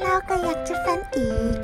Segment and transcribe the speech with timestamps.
[0.00, 1.56] แล้วก็อยากจะฝันอีก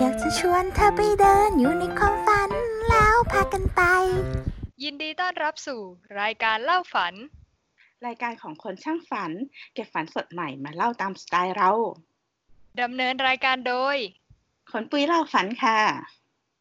[0.00, 2.50] อยากจะชวนเธอไปเดินอยู่ในความฝัน
[2.88, 3.82] แล้วพากันไป
[4.82, 5.80] ยินดีต้อนรับสู่
[6.20, 7.14] รายการเล่าฝัน
[8.06, 9.32] รายการของคนช่างฝัน
[9.74, 11.70] เก็บฝันสดใหม่มาเล่าตามสไตล์เรา
[12.80, 13.96] ดำเนินรายการโดย
[14.72, 15.80] คนปุ้ยเล่าฝันค่ะ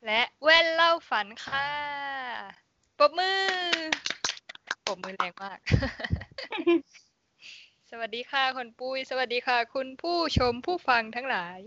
[0.06, 1.68] และแว่นเล่าฝันค่ะ
[2.98, 3.42] ปรบมือ
[4.86, 5.60] ปรบมือแรงมาก
[7.96, 11.60] สวัสดีค่ะคนปุ้ย สวัสดีค่ะ คุณผู้ชมผู้ฟังทั้งหลาย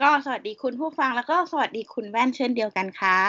[0.00, 3.20] ก็สวัสดีคุณผู้ฟังแล้วก็สวัสดีคุณแว่นเช่นเดียวกันค่ะ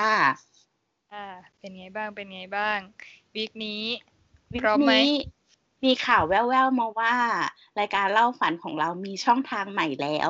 [1.14, 1.26] อ่า
[1.60, 2.80] เป็นไงบ้างเป็นไงบ้าง
[3.36, 3.84] วีคนี้
[4.54, 5.10] วิพร้อมไหมนี้
[5.86, 7.14] มีข่าวแว่วๆมาว่า
[7.80, 10.30] รายการเล่าฝันของเรามีช่องทางใหม่แล้ว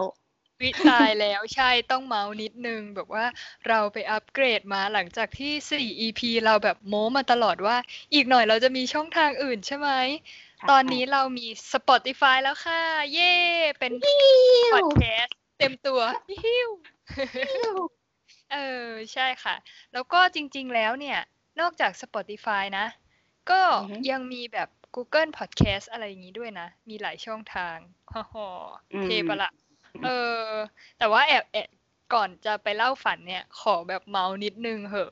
[0.62, 3.26] วิตายแล้วใช่ต้องเมาส์นิดนึง แบบว่า
[3.68, 7.78] เราไปอัปเกรดมาหลังจากที่ 4 EP เราแบบโม้มาตลอดว่า
[8.14, 12.82] อีกหน่อยเราจะมีช่องทางอื่นใช่ไหมใช่ ตอนนี้เรามี Spotify แล้วค่ะ
[13.14, 13.34] เย่
[13.80, 13.92] เป็น
[14.74, 16.02] พอดแคสต์เต็มตัว
[16.44, 16.70] ฮิว
[18.54, 19.56] เออ ใช่ค่ะ
[19.94, 21.20] แล้วก็จริง ๆ แล้วเนี่ย
[21.60, 22.86] นอกจาก Spotify นะ
[23.50, 27.78] ก็อือฮึยังมีแบบ Google Podcast อะไรอย่างนี้ด้วยนะ มีหลายช่องทาง
[28.14, 29.52] ฮ่อๆอืมเทปะละ
[30.04, 30.10] เอ
[30.44, 30.48] อ
[30.98, 31.70] แต่ว่าแอบแอบ
[32.14, 35.12] ก่อนจะไปเล่าฝันเนี่ย ขอแบบเมาส์นิดนึงเหอะ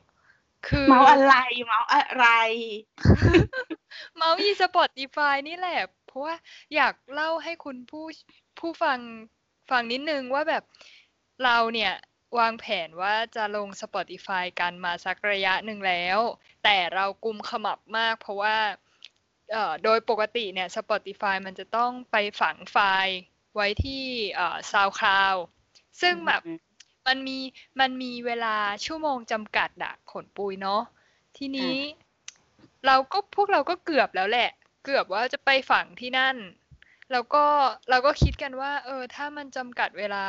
[0.68, 1.34] คือ เมาอะไร
[1.66, 2.26] เมาอะไร
[4.16, 6.34] เมาส์อีสปอติฟายนี่แหละ เพราะว่า
[6.74, 8.04] อยากเล่าให้คุณผู้
[8.58, 8.98] ผู้ฟัง
[9.70, 10.62] ฟังนิดนึงว่าแบบ
[11.44, 11.92] เราเนี่ย
[12.38, 16.18] วางแผนว่าจะลง Spotify กันมาสักระยะหนึ่งแล้ว
[16.64, 18.56] แต่เรากุมขมับมากเพราะว่า
[19.52, 23.16] เอ่อโดยปกติเนี่ย Spotify มันจะต้องไปฝังไฟล์
[23.54, 24.04] ไว้ที่
[24.34, 25.38] เอ่อ SoundCloud
[26.00, 26.42] ซึ่งแบบ
[27.06, 27.38] มันมี
[27.80, 30.82] มันมีเวลาชั่วโมงจำกัดอะขนปุยเนาะ
[31.36, 31.74] ทีนี้
[32.86, 34.50] เราก็พวกเราก็เกือบแล้วแหละ
[34.84, 36.36] เกือบว่าจะไปฝังที่นั่น
[37.12, 37.44] แล้วก็
[37.90, 40.24] เราก็คิดกันว่า เออ ถ้ามันจำกัดเวลา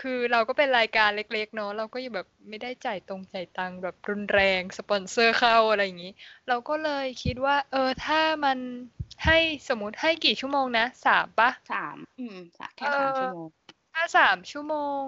[0.00, 6.12] คือเราก็เป็นรายการเล็ก ๆ เนาะเราก็ยังแบบไม่ได้จ่ายตรงจ่ายตังค์แบบรุนแรงสปอนเซอร์เข้าอะไรอย่างนี้
[6.48, 8.58] เราก็เลยคิดว่า เออถ้ามัน
[9.24, 9.38] ให้
[9.68, 13.48] สมมติให้กี่ชั่วโมงนะสามปะสามอืมสามแค่เออสามชั่วโมง
[13.94, 15.02] ถ้าสามชั่วโมง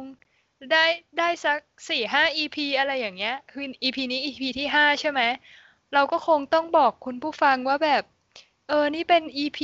[0.73, 0.85] ได้
[1.19, 1.59] ได้สัก
[1.89, 5.21] สี่ห้า EP อะไรอย่างเงี้ย คือ EP นี้ EP ที่ห้าใช่ไหม
[5.95, 8.03] เราก็คงต้องบอกคุณผู้ฟังว่าแบบ
[8.69, 9.61] เออ นี่เป็น EP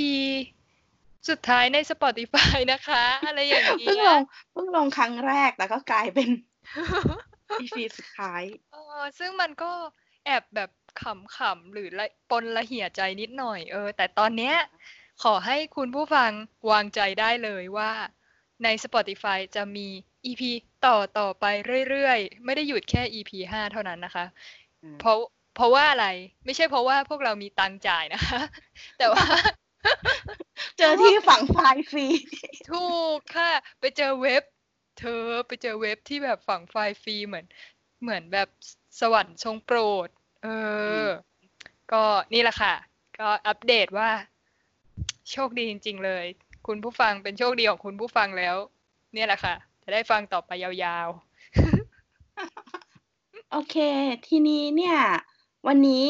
[1.29, 4.21] สุดท้ายใน Spotify นะคะ อะไรอย่างเงี้เพิ่งลยง
[4.53, 6.29] เพิ่งลงครั้งแรกแล้วก็กลายเป็น
[7.63, 8.43] EP สุดท้าย
[8.73, 9.71] เออ ซึ่งมันก็
[10.27, 10.71] แอบแบบ
[11.03, 14.55] ขำๆหรือละปนละเหี่ยใจนิดหน่อย เออ แต่ตอนเนี้ย
[15.23, 16.31] ขอให้คุณผู้ฟัง
[16.71, 17.93] วางใจได้เลยว่า
[18.65, 19.89] ใน Spotify จะมี
[20.27, 20.43] EP
[20.87, 21.45] ต่อต่อไป
[21.91, 24.25] เรื่อยๆ ไม่ได้หยุดแค่ EP ห้าเท่านั้นนะคะ
[24.83, 25.17] อืมเพราะ
[25.57, 26.07] เพราะว่าอะไร
[26.45, 28.41] ไม่ใช่เพราะว่าพวกเรามีตังค์จ่ายนะคะ
[28.99, 29.25] แต่ว่า
[30.79, 32.07] เจอที่ฝังไฟล์ฟรี
[32.71, 34.43] ถูกค่ะ ไปเจอเว็บ
[35.01, 37.47] เธอไปเจอเว็บที่แบบฝังไฟล์ฟรีเหมือน
[38.03, 38.49] เหมือนแบบ
[39.01, 40.09] สวรรค์ทรงโปรด
[40.45, 40.49] เอ
[41.05, 41.07] อ
[41.93, 42.03] ก็
[42.33, 42.75] นี่แหละค่ะ
[43.19, 44.11] ก็อัปเดตว่า
[45.31, 46.25] โชคดีจริง ๆ เลย
[46.67, 48.57] คุณผู้ฟังเป็นโชคดีของคุณผู้ฟังแล้ว
[49.15, 51.09] เนี่ยแหละค่ะ จะได้ฟังต่อไปยาว
[53.53, 53.77] โอเค
[54.27, 54.99] ทีนี้เนี่ย
[55.67, 56.09] วันนี้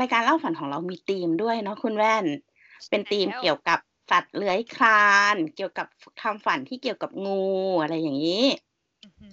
[0.00, 2.24] รายการเล่าฝันของเรามีธีมด้วยเนาะคุณแว่น
[2.90, 3.78] เป็นธีมแล้วเกี่ยวกับ
[4.10, 5.86] สัตว์เลื้อยคลาน เกี่ยวกับ
[6.22, 7.44] คำฝันที่เกี่ยวกับงู
[7.82, 9.28] อะไรอย่างนี้ๆอื้อหื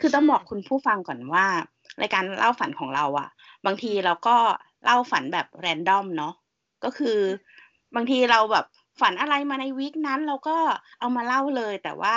[0.00, 1.46] คือต้องบอกคุณผู้ฟังก่อนว่า
[2.00, 3.28] รายการเล่าฝันของเราอะ
[3.66, 4.36] บางทีเราก็
[4.84, 6.34] เล่าฝันแบบแรนดอมเนาะ
[6.84, 7.18] ก็คือ
[7.94, 8.66] บางทีเราแบบ
[9.00, 10.56] ฝันอะไรมาในวีคนั้นเราก็
[11.00, 12.16] เอามาเล่าเลย แต่ว่า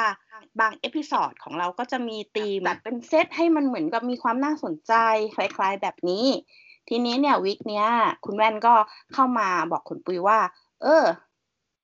[0.59, 4.93] บางเอพิซอดของเราก็จะมีธีมแบบเป็นเซตให้มันเหมือนกับมีความน่าสนใจ
[5.35, 6.25] คล้ายๆแบบนี้
[6.89, 7.87] ทีนี้เนี่ยวีคเนี้ย
[8.25, 8.73] คุณแว่นก็
[9.13, 10.39] เข้ามาบอกคุณปุ้ยว่า
[10.83, 11.05] เออ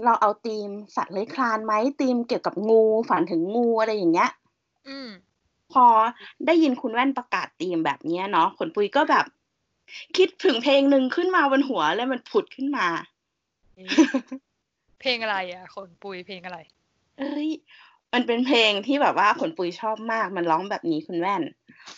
[0.06, 4.31] เราเอาธีมสัตว์เลื้อยคลานไหมธีมเกี่ยวกับงูฝันถึงงูอะไรอย่างเงี้ย
[4.88, 5.09] อืม
[5.73, 5.85] พอ
[6.45, 9.25] ได้ยินคุณแว่นประกาศธีมแบบเนี้ยเนาะขนปุยก็แบบ
[10.17, 12.88] คิดถึงเพลงหนึ่งขึ้นมาบนหัวแล้วมันผุดขึ้นมา
[15.01, 16.59] เพลงอะไรอะขนปุยเพลงอะไร
[17.19, 17.50] เอ้ย
[18.13, 21.41] มันเป็นเพลงที่แบบว่าขนปุยชอบมาก มันร้องแบบนี้คุณแว่น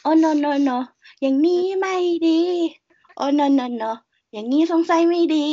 [0.02, 0.78] โอ้ no no no
[1.22, 1.96] อย่างนี้ไม่
[2.28, 2.40] ดี
[3.16, 3.92] โอ้นอนนอ
[4.34, 5.48] อย่างงี้สงสัยไม่ดี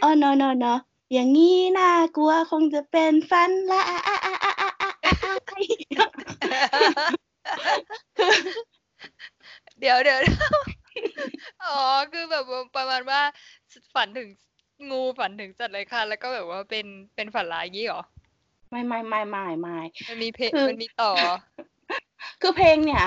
[0.00, 0.74] โอ้นอนนอ
[1.12, 5.64] อย่างงี้น่ากลัวคงจะเป็นฟันละอะอะอะอะอะอะคือ
[9.80, 10.18] เดี๋ยวเดี๋ยว
[11.64, 11.78] อ๋อ
[12.12, 12.44] คือแบบ
[12.76, 13.20] ประมาณว่า
[13.94, 14.28] ฝันถึง
[14.90, 18.02] งูฝันถึงจัดเลยค่ะ แล้วก็แบบว่าเป็นเป็นฝันร้ายยี่หรอ
[18.70, 19.78] ไม่ไม่ไม่ไม่ไม่
[20.08, 21.12] มันมีเพลงมันมีต่อ
[22.40, 23.04] คือเพลงเนี่ย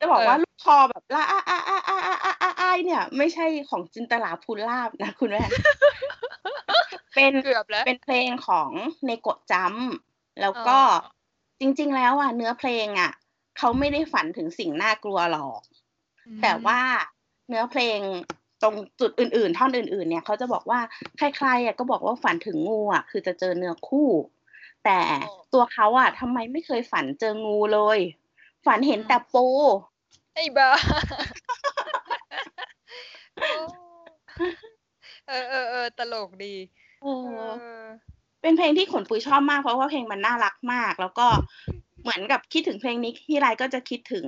[0.00, 2.43] จะบอกว่าลูกคอแบบละอะอะอะอะอะอะ
[2.84, 5.44] เนี่ย ไม่ใช่ของจินตลาภูลาบนะคุณแม่
[7.14, 8.70] เป็นเกือบแล้วเป็นเพลงของ
[9.04, 9.74] เนโกะจัม
[10.40, 10.78] แล้วก็
[11.60, 13.12] จริง ๆ แล้วอะเนื้อเพลงอะ
[13.58, 15.60] เขาไม่ได้ฝันถึงสิ่งน่ากลัวหรอก
[16.42, 16.80] แต่ว่า
[17.48, 17.98] เนื้อเพลง
[18.62, 20.80] ตรงจุดอื่นๆ ท่อนอื่น ๆ เนี่ยเขาจะบอกว่า
[21.16, 24.08] ใครๆอะก็บอกว่าฝันถึงงูอะคือจะเจอเนื้อคู่
[24.84, 24.98] แต่
[25.52, 27.98] ตัวเขาอะทำไมไม่เคยฝันเจองูเลย
[28.66, 29.46] ฝันเห็นแต่ปู
[30.34, 30.70] ไอ้บ้า
[35.28, 36.54] เออเออเออตลกดี
[37.02, 37.06] เอ
[37.50, 37.52] อ
[38.42, 41.26] เป็นเพลงที่ขนปุยชอบมากเพราะว่าเพลงมันน่ารักมาก แล้วก็
[42.02, 44.26] เหมือนกับคิดถึงเพลงนี้ที่ไรก็จะคิดถึง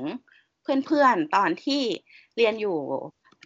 [0.63, 1.83] เพื่อนๆตอนที่
[2.37, 2.79] เรียนอยู่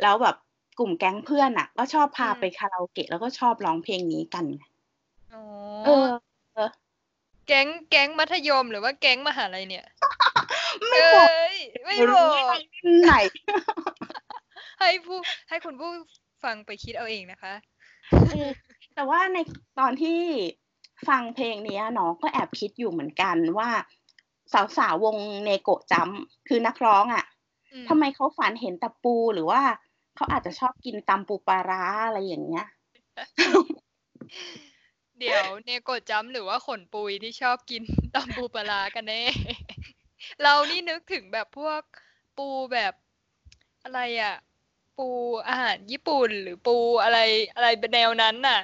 [0.02, 0.36] แล้วแบบ
[0.78, 4.46] กลุ่มแก๊งเพื่อนอะ ก็ชอบพาไปคาราโอเกะแล้วก็ชอบร้องเพลงนี้กัน
[5.84, 6.08] เออ
[7.46, 9.86] แก๊งแก๊งมัธยมหรือว่าแก๊งมหาลัยเนี่ย
[10.88, 11.28] ไม่บอก
[11.84, 12.56] ไม่บอก
[13.04, 13.12] ไหน
[14.80, 15.18] ให้ผู้
[15.48, 15.90] ให้คุณผู้
[16.44, 17.54] ฟังไปคิดเอาเองนะคะ
[18.94, 19.38] แต่ว่าใน
[19.78, 20.20] ตอนที่
[21.08, 23.70] ฟังเพลงนี้เนาะก็แอบคิดอยู่เหมือนกันว่า
[24.52, 26.08] สาวสาววงเนโกะจัม
[26.48, 27.24] คือนักร้องอะ่ะ
[27.88, 29.62] ทำไมเขาฝันเห็นตะปูหรือว่า
[30.16, 32.66] เขาอาจจะชอบกินตำปูปลาร้าอะไรอย่างเงี้ย
[35.18, 37.82] เดี๋ยวเนโกะจัมหรือว่าขนปุยที่ชอบกิน
[38.14, 39.22] ตำปูปลาร้ากันแน่
[40.42, 41.80] เรานี่นึกถึงแบบพวก
[42.38, 42.94] ปูแบบ
[43.84, 44.34] อะไรอะ
[45.00, 45.10] ปู
[45.48, 47.18] อาหารญี่ปุ่นหรือปูอะไร
[47.54, 48.60] อะไรเป็นแนวนั้นน่ะ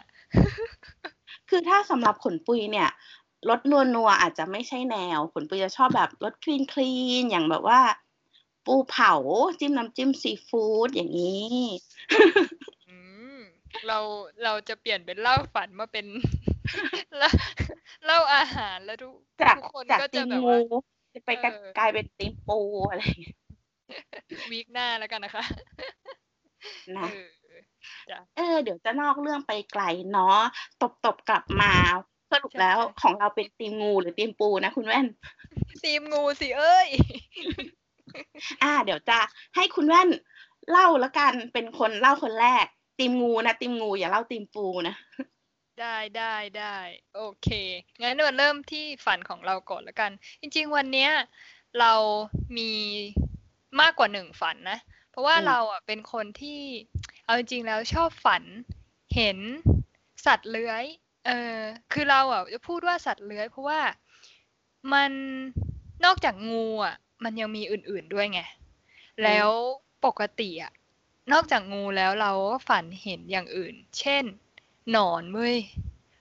[1.49, 2.89] คือถ้าสำหรับขนปุยเนี่ย
[3.49, 7.81] รสนัวนัวอาจจะไม่ใช่แนว ขนปุยจะชอบแบบรสคลีนคลีนอย่างแบบว่า
[8.67, 9.13] ปูเผา
[9.59, 11.57] จิ้มน้ำจิ้มซีฟู้ดอย่างนี้
[13.87, 13.99] เรา
[14.45, 16.07] เราจะเปลี่ยนเป็นเล่าฝันมาเป็น
[18.05, 19.15] เล่าอาหารแล้วทุก
[19.57, 20.59] ทุกคนก็จะแบบว่า
[21.15, 21.31] จะไป
[21.79, 22.59] กลายเป็นตีมปู
[22.91, 23.03] อะไร
[24.51, 25.45] วีคหน้าแล้วกันนะคะ
[26.99, 27.09] นะ
[28.37, 29.83] เออ เดี๋ยวจะนอกเรื่องไปไกล
[30.13, 30.39] เนาะ
[30.83, 31.73] ตบตบกลับมา
[32.33, 35.07] สรุปแล้วของเราเป็นตีมงูหรือตีมปูนะคุณแว่น
[35.85, 36.89] ตีมงูสิเอ้ย
[38.63, 39.19] อ่า เดี๋ยวจะ
[39.57, 40.09] ให้คุณแว่น
[40.71, 42.67] เล่าแล้วกันเป็นคนเล่าคนแรก
[42.99, 44.95] ตีมงูนะตีมงูอย่าเล่าตีมปูนะ
[45.81, 46.77] ได้ได้ได้
[47.17, 47.49] โอเค
[48.01, 50.11] งั้นเราเริ่มที่ฝันของเราก่อนแล้วกัน
[50.41, 51.11] จริง ๆ วันเนี้ย
[51.81, 51.93] เรา
[52.57, 52.73] มี
[53.81, 56.61] มากกว่าหนึ่งฝันนะเพ ราะว่าเราอะเป็นคนที่
[57.25, 58.43] เอาจริงๆแล้วชอบฝัน
[59.15, 59.39] เห็น
[60.27, 60.85] สัตว์เลื้อย
[61.27, 61.59] เออ
[61.93, 63.81] คือเราอะจะพูดว่าสัตว์เลื้อยเพราะว่า
[64.93, 65.13] มัน
[66.05, 68.41] นอกจากงูอะ มันยังมีอื่นๆด้วยไง
[69.25, 69.49] แล้ว
[70.07, 70.73] ปกติอะ
[71.33, 74.25] นอกจากงูแล้วเราก็ฝันเห็นอย่างอื่น เช่น
[74.91, 75.57] หนอนเว้ย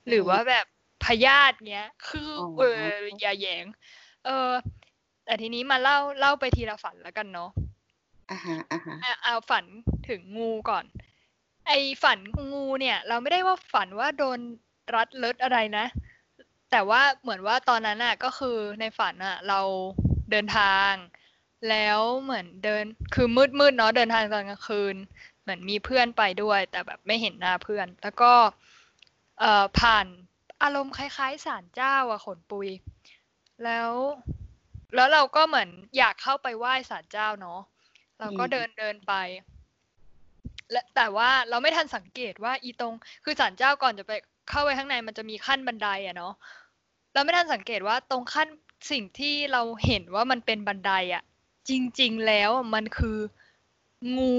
[0.08, 0.66] หรือว่าแบบ
[1.04, 2.92] พยาธิเงี้ย คือเออ
[3.24, 3.66] ยาแยง
[4.26, 4.50] เออ
[5.26, 7.52] แต่ทีนี้มาเล่าเล่าไปทีละฝันแล้วกันเนาะ
[8.32, 9.66] อ่าฮะอ่าฮะเอาฝัน
[10.10, 10.86] ถึงงูก่อน
[11.68, 11.72] ไอ
[12.04, 12.20] ฝัน
[12.54, 14.40] งูเนี่ย เราไม่ได้ว่าฝันว่าโดน
[14.96, 15.86] รัดเลิศอะไรนะ
[16.72, 19.62] แต่ว่าเหมือนว่าตอนนั้นอะก็คือในฝันอะเรา
[20.32, 20.92] เดินทาง
[21.70, 22.84] แล้วเหมือนเดิน
[23.16, 24.96] คือมืดมืดเนาะเดินทางตอนกลางคืน
[25.42, 28.34] เหมือนมีเพื่อนไปด้วย แต่แบบไม่เห็นหน้าเพื่อน แล้วก็
[29.40, 30.06] เอ่อผ่าน
[30.64, 32.68] อารมณ์คล้ายๆศาลเจ้าอะขนปุย
[33.64, 33.92] แล้ว
[34.96, 37.60] แล้วเราก็เหมือนอยากเข้าไปไหว้ศาลเจ้าเนาะ
[38.20, 39.14] เราก็เดินเดินไป
[40.72, 44.12] และแต่ว่าเราไม่ทันสังเกตว่าอีตรง คือศาลเจ้าก่อนจะไป
[44.50, 46.34] เข้าไปข้างในมันจะมีขั้นบันไดอะเนาะ
[47.14, 48.48] เราไม่ทันสังเกตว่าตรงขั้น
[48.92, 51.24] สิ่งที่เราเห็นว่ามันเป็นบันไดอะ
[51.70, 53.20] จริง ๆ แล้วมันคือ
[54.18, 54.36] งู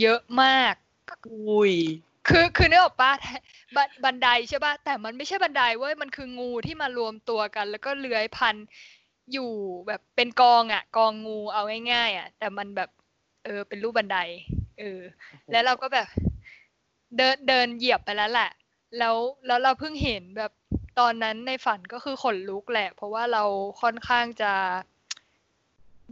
[0.00, 0.74] เยอะมาก
[1.32, 1.72] อุ้ย
[2.28, 3.12] คือคือเนื้อออกปะ
[4.04, 8.56] บันไดใช่ปะแต่มันไม่ใช่บันไดเว้ยมันคืองูที่มารวมตัวกัน แล้วก็เลื้อยพัน
[9.32, 9.50] อยู่
[9.86, 11.62] แบบเป็นกองอะ กองงูเอา
[11.92, 12.90] ง่ายๆอะ แต่มันแบบ
[13.44, 14.18] เออเป็นรูปบันได
[14.78, 15.00] เออ
[15.50, 16.08] แล้วเราก็แบบ
[17.16, 18.50] เดินเดินเหยียบไปแล้วแหละ
[18.98, 19.16] แล้ว
[19.46, 20.52] แล้วเราเพิ่งเห็นแบบ
[21.00, 23.44] ตอนนั้นในฝันก็คือขนลุกแหละ เพราะว่าเรา
[23.82, 24.52] ค่อนข้างจะ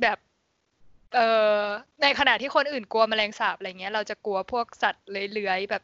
[0.02, 0.18] แบบ
[1.14, 1.28] เอ่
[1.58, 1.60] อ
[2.02, 5.82] ในขณะที่คนอื่นกลัวแมลงสาบอะไรเงี้ย เราจะกลัวพวกสัตว์เลื้อยๆแบบ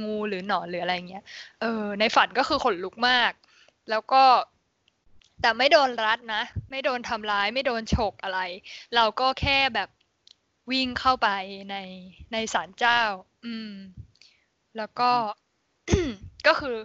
[0.00, 1.24] งูหรือหนอนหรืออะไรเงี้ย
[1.60, 3.32] เออ ในฝันก็คือขนลุกมาก
[3.90, 4.22] แล้วก็
[5.44, 8.40] แต่ไม่โดนรัดนะ ไม่โดนทำร้ายไม่โดนฉกอะไร
[8.94, 9.88] เราก็แค่แบบ
[10.70, 11.28] วิ่งเข้าไป
[11.70, 11.76] ใน
[12.32, 13.00] ในศาลเจ้า
[13.44, 13.72] อืม
[14.76, 15.10] แล้วก็
[16.46, 16.76] ก็คือ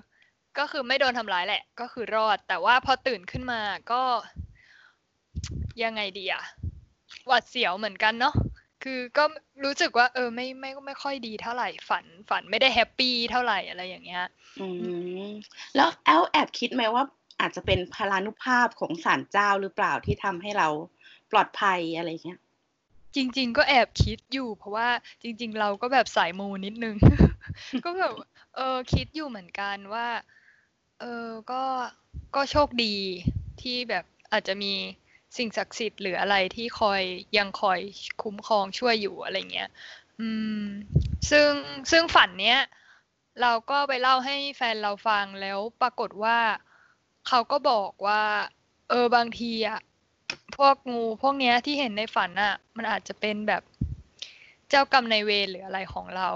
[0.58, 3.62] ก็คือไม่โดนทำร้ายแหละ ก็คือรอด แต่ว่าพอตื่นขึ้นมา
[3.92, 4.02] ก็
[5.84, 6.44] ยังไงดีอะ
[7.28, 8.34] หวัดเสียวเหมือนกันเนาะ
[8.84, 9.24] คือก็
[9.64, 14.26] รู้สึกว่า เออ ไม่ไม่ไม่ค่อยดีเท่าไหร่ฝันฝันไม่ได้แฮปปี้เท่าไหร่อะไรอย่างเงี้ย
[14.62, 14.68] อื
[15.28, 15.30] ม
[15.76, 17.06] แล้วแอลแอบคิดไหมว่า
[17.40, 20.68] อาจจะเป็นพลานุภาพของศาลเจ้าหรือเปล่าที่ทำให้เรา
[21.32, 22.40] ปลอดภัยอะไรเงี้ย
[23.16, 24.90] จริง ๆ ก็แอบคิดอยู่ เพราะว่า
[25.24, 26.96] จริง ๆ เราก็แบบสายมูนิดนึง
[27.86, 28.14] ก็แบบ
[28.56, 30.08] เออคิดอยู่เหมือนกันว่า
[31.00, 31.64] เออก็
[32.36, 32.96] ก็โชคดี
[33.62, 34.74] ที่แบบอาจจะมี
[35.38, 37.02] สิ่งศักดิ์สิทธิ์หรืออะไรที่คอย
[37.38, 37.80] ยังคอย
[38.24, 39.70] คุ้มครองช่วยอยู่อะไรเงี้ย
[40.20, 40.30] อื
[40.62, 40.64] ม
[41.32, 41.52] ซึ่ง
[41.92, 42.60] ซึ่งฝันเนี้ย
[43.42, 46.38] เราก็ไปเล่าให้แฟนเราฟังแล้วปรากฏว่า
[47.28, 48.24] เขาก็บอกว่า
[48.90, 49.80] เออบางทีอะ
[50.58, 53.64] พวกงูพวกเนี้ยที่เห็นในฝันอะมันอาจจะเป็นแบบ
[54.70, 56.30] เจ้ากรรมนายเวรหรืออะไรของเรา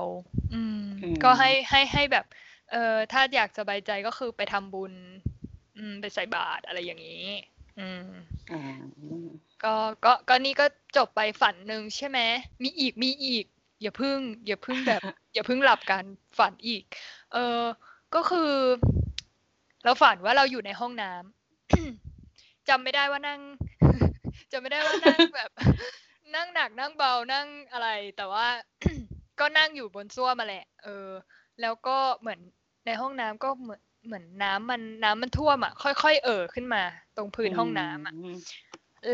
[0.53, 2.25] อืมอืม ก็ให้ให้ให้แบบ
[2.71, 4.93] เออถ้าอยากสบายใจก็คือไปทำบุญ
[5.77, 7.25] อืม ไปใส่บาตรอะไรอย่างนี้
[7.79, 8.07] อืม
[8.51, 8.61] อ่า
[9.63, 9.75] ก็
[10.05, 10.65] ก็ก็นี่ก็
[10.97, 12.19] จบไปฝันหนึ่งใช่ไหม
[12.63, 13.45] มีอีกมีอีก
[13.81, 15.01] อย่าพึ่ง อย่าพึ่งแบบ
[15.33, 16.03] อย่าพึ่งหลับกัน
[16.37, 16.83] ฝันอีก
[17.33, 17.61] เออ
[18.15, 18.51] ก็คือ
[19.83, 23.41] เราฝันว่าเราอยู่ในห้องน้ำจำไม่ได้ว่านั่ง
[24.51, 25.49] จำไม่ได้ว่านั่งแบบ
[26.35, 28.47] นั่งหนักนั่งเบานั่งอะไร แต่ว่า
[29.39, 31.09] ก็นั่งอยู่บนส้วมมาแหละ เออ
[31.61, 32.39] แล้วก็เหมือน
[32.85, 36.83] ในห้องน้ำก็เหมือนเหมือนน้ำมันน้ำมันท่วมอะค่อยๆเอ่อขึ้นมา
[37.17, 38.37] ตรงพื้นห้องน้ำอะม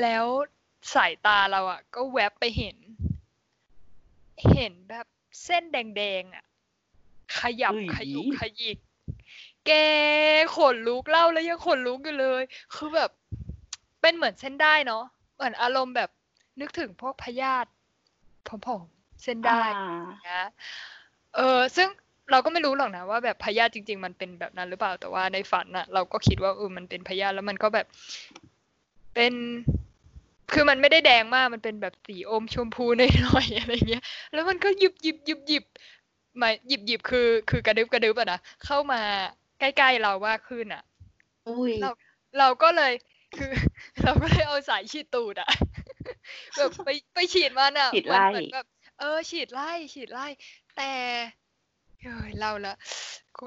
[0.02, 0.26] แล้ว
[0.94, 2.78] สายตาเราอะ ก็แวบไปเห็น
[4.54, 5.06] เห็นแบบ
[5.44, 6.46] เส้นแดงๆอะ
[7.40, 8.78] ขยับอุ๊ยขยุกขยิก
[9.70, 9.74] แก
[10.58, 12.44] ขนลุกเล่าแล้วยังขนลุกอยู่เลย
[12.76, 13.10] คือแบบ
[14.02, 15.04] เป็นเหมือนเส้นได้เนาะ
[15.36, 16.10] เหมือนอารมณ์แบบ
[16.62, 17.70] นึกถึงพวกพยาธิ
[18.48, 20.48] ผอมๆเส้นได้อ่านะ
[21.36, 21.88] เออซึ่ง
[22.32, 27.86] เราก็ไม่รู้หรอกนะว่าแบบพยาธิจริง ๆ มันเป็นแบบนั้นหรือเปล่าแต่ว่าในฝันน่ะเราก็คิดว่าเออมันเป็นพยาธิแล้วมันก็แบบ
[29.16, 29.34] เป็น
[30.54, 35.66] คือมันไม่ได้แดงมากมันเป็นแบบสีอมชมพูหน่อยๆอะไรเงี้ย แล้วมันก็หยิบหยิบหยิบหยิบ
[36.38, 39.02] หมายหยิบหยิบคือคือกระดึบกระดึบอะนะเข้ามา
[39.60, 40.84] ใกล้ๆเรามากขึ้นอะ
[41.48, 41.90] อุ้ยเรา
[42.40, 42.94] เราก็เลย
[43.38, 43.52] คือ
[44.04, 45.50] เราก็เลยเอาสายฉีดตูดอะ
[46.58, 48.68] แบบไปไปฉีดมันอะฉีดเหมือนไล่เหมือนแบบ
[49.00, 50.28] เออ ฉีดไล่ฉีดไล่
[50.78, 50.92] แต่
[52.02, 52.76] เฮ้ยเราละ
[53.38, 53.44] กู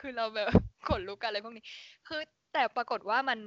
[0.00, 0.48] คือเราแบบ
[0.88, 1.64] ขนลุกอะไรพวกนี้
[2.06, 2.20] คือ
[2.52, 3.38] แต่ปรากฏว่ามัน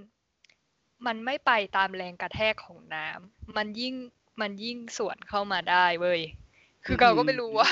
[1.06, 3.96] มันไม่ไปตามแรงกระแทกของน้ำมันยิ่ง
[4.42, 6.22] มันยิ่งสวนเข้ามาได้เว้ย
[6.86, 7.70] คือเราก็ไม่รู้ว่า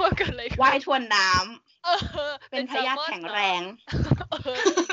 [0.00, 1.90] ว่าเกิดอะไรขึ้นว่ายทวนน้ำ เอ
[2.30, 3.62] อ เป็นพยาธิแซลมอนแข็งเหอแรง
[4.44, 4.86] เออ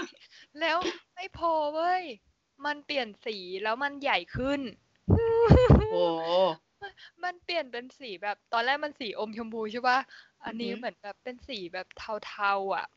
[0.60, 0.78] แล้ว
[1.16, 2.04] ไม่พอเว้ย
[2.66, 4.62] มันเปลี่ยนสีแล้วมันใหญ่ขึ้น
[5.90, 6.04] โอ้
[7.24, 10.00] มันเปลี่ยนเป็นสีแบบตอนแรกมันสีอมชมพูใช่ปะ
[10.46, 12.88] อันนี้อือหือเหมือนแบบเป็นสีแบบเทาๆอะ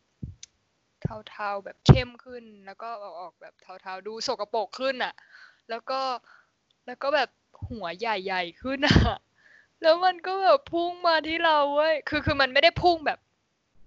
[1.30, 5.14] เทาๆแบบเข้มขึ้น แล้วก็ออกออกแบบเทาๆดูสกปรกขึ้นอะ
[5.70, 6.00] แล้วก็
[6.86, 7.30] แล้วก็แบบ
[7.70, 8.96] หัวใหญ่ๆขึ้นอะ
[9.82, 13.18] แล้วมันก็แบบพุ่งมาที่เราเว้ย คือคือมันไม่ได้พุ่งแบบ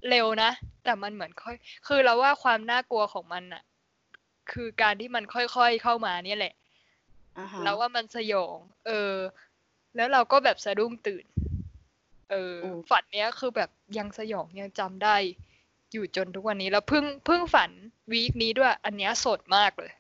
[0.10, 0.52] เร็วนะ
[0.84, 1.56] แต่มันเหมือนค่อย
[1.88, 3.64] คือเราว่าความน่ากลัวของมันอะ
[4.52, 6.54] คือการที่มันค่อยๆเข้ามาเนี่ยแหละ
[7.38, 9.14] อ่าฮะแล้วว่ามันสยอง เออ
[9.96, 11.26] แล้วเราก็แบบสะดุ้งตื่น
[12.32, 15.16] เออโอ้ฝันเนี้ยคือแบบยังสยองยังจำได้
[15.92, 17.70] อยู่จนทุกวันนี้แล้วเพิ่งเพิ่งฝัน
[18.12, 19.92] วีคนี้ด้วย อันเนี้ยสดมากเลย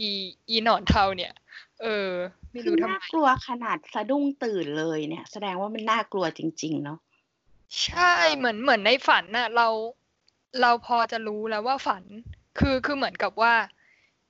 [0.00, 0.10] อี
[0.48, 1.32] อีหนอนเทาเนี่ย
[1.82, 2.08] เออ
[2.50, 6.98] ไม่คือรู้ทำน่าไมกลัวขนาดสะดุ้งตื่นเลยเนี่ย แสดงว่ามันน่ากลัวจริง ๆ เนาะ
[7.82, 9.68] ใช่เหมือนเหมือนในฝันน่ะ เรา
[10.60, 12.04] เราพอจะรู้แล้วว่าฝัน
[12.58, 13.54] คือคือเหมือนกับว่า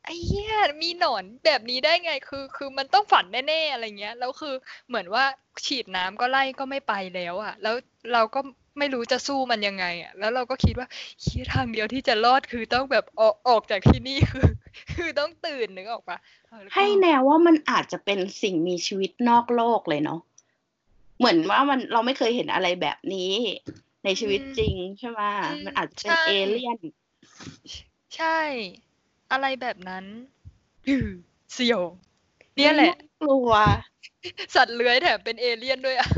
[0.04, 4.54] ไอ้เหี้ยมีหนอนแบบนี้ได้ไงคือ คือมันต้องฝันแน่ๆอะไรเงี้ยแล้วคือ
[4.88, 5.24] เหมือนว่า
[5.66, 7.74] ฉีดน้ำก็ไล่ก็ไม่ไปแล้วอะแล้ว
[8.12, 8.40] เราก็
[8.78, 10.88] ไม่รู้จะสู้มันยังไงอะแล้วเราก็คิดว่า
[11.22, 14.48] เหี้ยทางเดียวที่จะรอดคือต้องแบบออกออกจากที่นี่คือ
[14.96, 16.18] คือต้องตื่นนึกออกปะ
[16.74, 20.20] ให้แนวว่ามันอาจจะเป็นสิ่งมีชีวิตนอกโลกเลยเนาะ
[21.20, 23.32] เหมือนว่ามันเราไม่เคยเห็นอะไรแบบนี้
[24.04, 26.78] ในชีวิตจริงใช่ไหมอืมมันอาจจะเป็นใช่เอเลี่ยน
[28.16, 28.40] ใช่
[29.32, 30.04] อะไรแบบนั้น
[30.88, 31.08] อือ
[31.56, 31.92] สยอง
[32.56, 33.50] เนี่ยแหละน่ากลัว
[34.54, 36.08] สัตว์เลื้อยแถมเป็นเอเลี่ยนด้วยอะ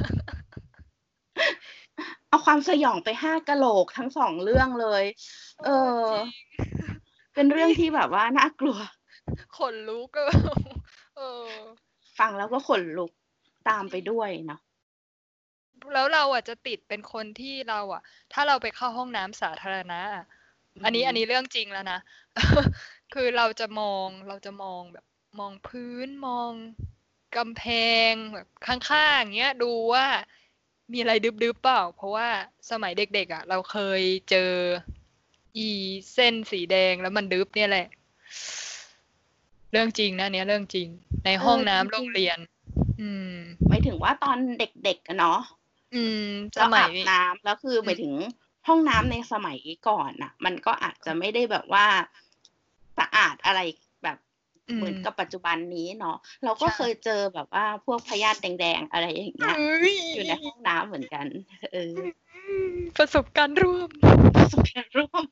[2.29, 5.05] เอาความสยองไปห้ากะโหลกทั้งสองเรื่องเลย
[5.65, 5.69] เอ
[6.05, 6.09] อ
[7.35, 8.79] เป็นเรื่องที่แบบว่าน่ากลัว
[9.57, 10.29] ขนลุกอะ
[11.17, 11.49] เออ
[12.19, 13.11] ฟังแล้วก็ขนลุก
[13.69, 14.61] ตามไปด้วยเนาะ
[15.93, 20.25] แล้วเราอะจะติดเป็นคนที่เราอะ ถ้าเราไปเข้าห้องน้ำสาธารณะอะ
[20.85, 21.99] อันนี้อือฮึอันนี้เรื่องจริงแล้วนะ
[23.15, 25.05] คือเราจะมองเราจะมองแบบ
[25.39, 26.53] มองพื้นมอง
[27.37, 27.65] กำแพ
[28.11, 30.07] งแบบข้างๆอย่างเงี้ยดูว่า
[30.93, 32.29] มีอะไรดึบๆเปล่า เพราะว่า
[32.71, 34.53] สมัยเด็กๆอะ เราเคยเจอ
[35.57, 35.71] อี
[36.15, 37.87] เส้นสีแดงแล้วมันดึบเนี่ยแหละ
[39.71, 40.89] เรื่องจริงนะเนี่ยเรื่องจริง
[41.25, 42.39] ในห้องน้ำโรงเรียน
[43.01, 43.35] อืม
[43.69, 45.39] หมายถึงว่าตอนเด็กๆอะเนาะ
[45.95, 48.15] อืมสเรามัอายบน้ำแล้วคือหมายถึง
[48.69, 49.59] ห้องน้ำในสมัย
[49.89, 51.87] ก่อนน่ะ มันก็อาจจะไม่ได้แบบว่า
[52.99, 53.61] สะอาดอะไร
[54.03, 54.19] แบบ
[54.69, 61.27] อืมเหมือนกับปัจจุบันนี้เนาะเราก็ใช่เคยเจอแบบว่าพวกพยาธิแดงๆอะไรอย่างเงี้ยเอ้ยอยู่ในห้องน้ำเหมือนกัน
[61.73, 61.97] เออ
[62.97, 63.91] ประสบการณ์ร่วม
[64.37, 65.25] ประสบการณ์ร่วม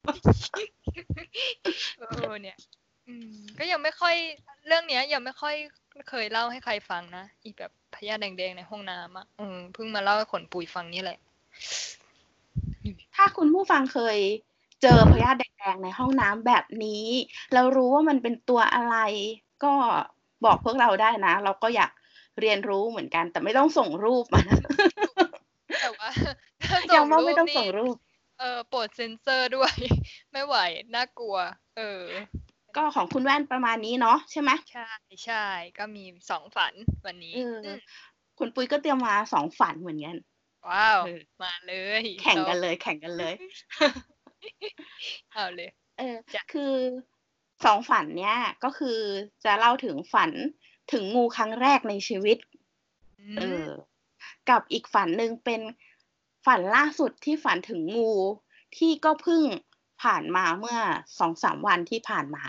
[1.98, 2.79] เออเนี่ยอืม
[3.58, 4.14] ก็ยังไม่ค่อย
[4.66, 5.54] เรื่องเนี้ย ยังไม่ค่อย
[6.08, 11.18] เคยเล่าให้ใครฟังนะอีแบบพยาธิแดงๆในห้องน้ำอะอืมเพิ่งมาเล่าให้ขนปุยฟังนี่แหละ
[13.14, 14.18] ถ้าคุณผู้ฟังเคย
[14.82, 17.06] เจอพยาธิแดงๆในห้องน้ำแบบนี้
[17.52, 18.96] แล้วรู้ว่ามันเป็นตัวอะไร
[19.64, 19.72] ก็
[20.44, 21.90] บอกพวกเราได้นะ เราก็อยาก
[22.40, 24.58] เรียนรู้เหมือนกัน แต่ไม่ต้องส่งรูปมานะ
[25.82, 26.08] แต่ว่า
[26.94, 27.96] ยังว่าไม่ต้องนี่ส่งรูป
[28.40, 29.74] เออโปรดเซ็นเซอร์ด้วย
[30.32, 30.56] ไม่ไหว
[30.94, 31.36] น่ากลัว
[31.76, 32.02] เออ
[32.76, 34.90] ก็ของคุณแว่นประมาณนี้เนาะใช่ไหมใช่
[35.24, 35.44] ใช่
[35.78, 36.72] ก็มีสองฝัน
[37.06, 37.78] วันนี้เอออม
[38.38, 40.16] คุณปุ้ยก็เตรียมมาสองฝันเหมือนกัน
[40.68, 43.34] ว้าวเออมาเลย แข่งกันเลย แข่งกันเลย
[45.32, 46.74] เอาเลย เออจ้ะคือ
[47.64, 48.98] สองฝันเนี้ยก็คือ
[49.44, 50.30] จะเล่าถึงฝัน
[50.92, 52.38] ถึงงูครั้งแรกในชีวิต
[53.38, 53.66] เออ
[54.50, 55.60] กับอีกฝันหนึ่งเป็น
[56.46, 58.12] ฝันล่าสุดที่ฝันถึงงู
[58.76, 59.42] ที่ก็เพิ่ง
[60.02, 60.78] ผ่านมาเมื่อ
[61.18, 62.44] สองสามวันที่ผ่านมา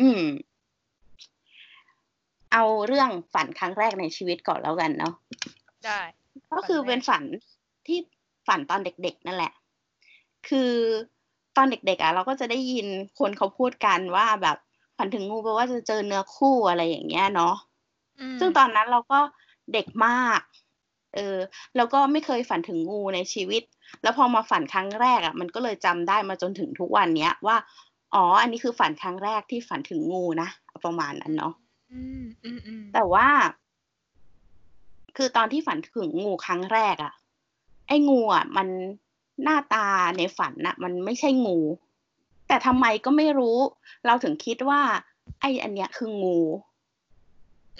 [0.00, 0.22] อืม
[2.52, 5.14] เอาเรื่องฝันครั้งแรกในชีวิตก่อนแล้วกันเนาะ
[5.84, 6.00] ได้
[6.52, 7.22] ก็คือฝันแรกเป็นฝัน
[7.86, 7.98] ที่
[8.46, 9.52] ฝันตอนเด็กๆ นั่นแหละ
[10.48, 10.72] คือ
[11.56, 12.86] ตอนเด็กๆอะเราก็จะได้ยิน
[13.18, 14.56] คนเขาพูดกันว่าแบบ
[14.96, 17.54] ฝันถึงงูแปลว่าจะเจอเนื้อคู่อะไรอย่างเงี้ยเนาะ
[18.34, 19.20] มซึ่งตอนนั้นเราก็
[19.72, 20.40] เด็กมาก
[21.14, 21.36] เออ
[21.76, 23.62] แล้วก็ไม่เคยฝันถึงงูในชีวิต
[24.02, 27.56] แล้วพอมาฝันครั้งแรกอะ มันก็เลยจำได้มาจนถึงทุกวันเนี้ยว่า
[28.14, 30.48] อ๋อ อันนี้คือฝันครั้งแรกที่ฝันถึงงูนะ
[30.84, 31.54] ประมาณนั้นเนาะ
[31.92, 33.28] อืมอืมอืมแต่ว่า
[35.16, 37.12] คือตอนที่ฝันถึงงูครั้งแรกอะ่ะ
[37.88, 38.68] ไอ้งูอะมัน
[39.42, 39.86] หน้าตา
[40.18, 41.58] ในฝันน่ะมันไม่ใช่งู
[42.48, 43.58] แต่ทำไมก็ไม่รู้
[44.06, 44.80] เราถึงคิดว่า
[45.40, 46.38] ไอ้อันเนี้ยคืองู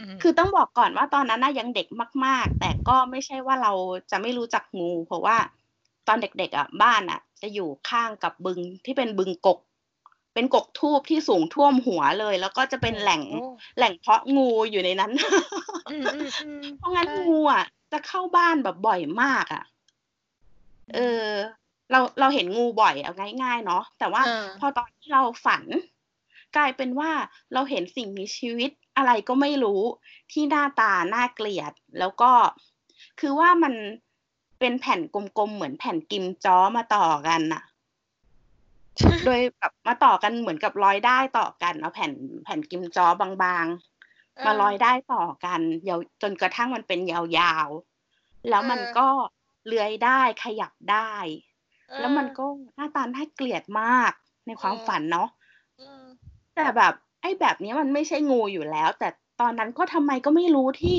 [0.09, 1.87] มคือต้องบอกก่อนว่าตอนนั้นน่ะยังเด็ก
[2.27, 3.73] มาก ๆ แต่ก็ไม่ใช่ว่าเรา
[4.11, 5.37] จะไม่รู้จักงู เพราะว่า
[6.09, 9.59] ตอนเด็กๆอะบ้านอะ จะอยู่ข้างกับบึงที่เป็นบึงกก
[10.35, 15.13] เป็นกกทูบที่สูงท่วมหัวเลย แล้วก็จะเป็นแหล่งโอ้แหล่งเพาะงูอยู่ในนั้น
[15.91, 19.65] อืมอืมอืมเพราะงั้นใช่งูอะจะเข้าบ้านแบบบ่อยมากอะ
[20.95, 21.29] เออ
[21.91, 25.65] เราเราเห็นงูบ่อยเอาง่ายๆเนาะแต่ว่าเออพอตอนที่เราฝัน
[26.57, 27.11] กลายเป็นว่า
[27.53, 29.81] เราเห็นสิ่งมีชีวิตอะไรก็ไม่รู้
[30.33, 32.31] ที่หน้าตาน่าเกลียด แล้วก็
[33.21, 33.75] คือว่ามัน
[34.61, 37.63] เป็นแผ่นกลมๆเหมือนแผ่นกิมจ้อมาต่อกันน่ะ
[39.25, 42.13] โดยแบบมาต่อกันเหมือนกับร้อยได้ายต่อกันเอาแผ่น
[42.45, 49.09] แผ่นกิมจ้อบางๆ มาร้อยได้ายต่อกันยาวจนกระทั่งมันเป็นยาวๆ แล้วมันเออก็
[49.67, 51.13] เลื้อยได้ขยับได้
[51.89, 54.13] เออแล้วมันก็หน้าตาน่าเกลียดมาก
[54.47, 55.29] ในความเออฝันเนาะ
[55.81, 56.05] อืม
[56.57, 59.09] แต่แบบไอ้แบบเนี้ยมันไม่ใช่งูอยู่แล้ว แต่
[59.41, 60.99] ตอนนั้นก็ทำไมก็ไม่รู้ที่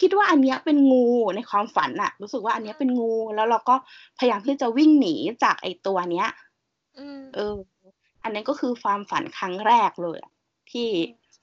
[0.00, 1.06] คิดว่าอันเนี้ยเป็นงู
[1.36, 3.74] ในความฝันอะรู้สึกว่าอันเนี้ยเป็นงู แล้วเราก็
[4.18, 6.47] พยายามที่จะวิ่งหนีจากไอ้ตัวเนี้ยอืม
[7.34, 7.56] เออ
[8.22, 10.32] อันนั้นก็คือความฝันครั้งแรกเลยอะ
[10.70, 10.88] ที่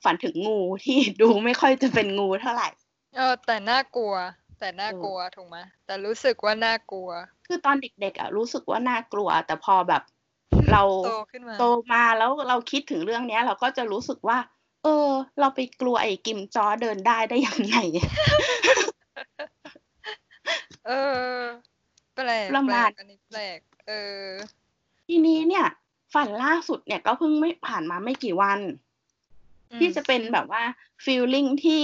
[0.03, 2.69] ฝันถึงงูที่ดูไม่ค่อยจะเป็นงูเท่าไหร่
[3.15, 4.13] เออ แต่น่ากลัว
[4.59, 7.09] แต่น่ากลัวถูกไหมแต่รู้สึกว่าน่ากลัว
[7.47, 10.03] คือตอนเด็กๆอะรู้สึกว่าน่ากลัว แต่พอแบบ
[10.71, 11.63] เราโตขึ้นมาโต
[11.93, 14.37] มาแล้วเราคิดถึงเรื่องเนี้ย เราก็จะรู้สึกว่า
[14.83, 17.77] เออ เราไปกลัวไอ้กิมจอเดินได้ได้ยังไง
[20.87, 20.91] เอ
[21.37, 21.39] อ
[22.15, 23.91] แปลกประมาณแปลกอันนี้แปลก เอ
[24.23, 24.27] อ
[25.07, 25.65] ทีนี้เนี่ย
[26.13, 28.59] ฝันล่าสุดเนี่ยก็เพิ่งไม่ผ่านมาไม่กี่วัน
[29.71, 30.63] อืมที่จะเป็นแบบว่า
[31.03, 31.83] ฟีลลิ่งที่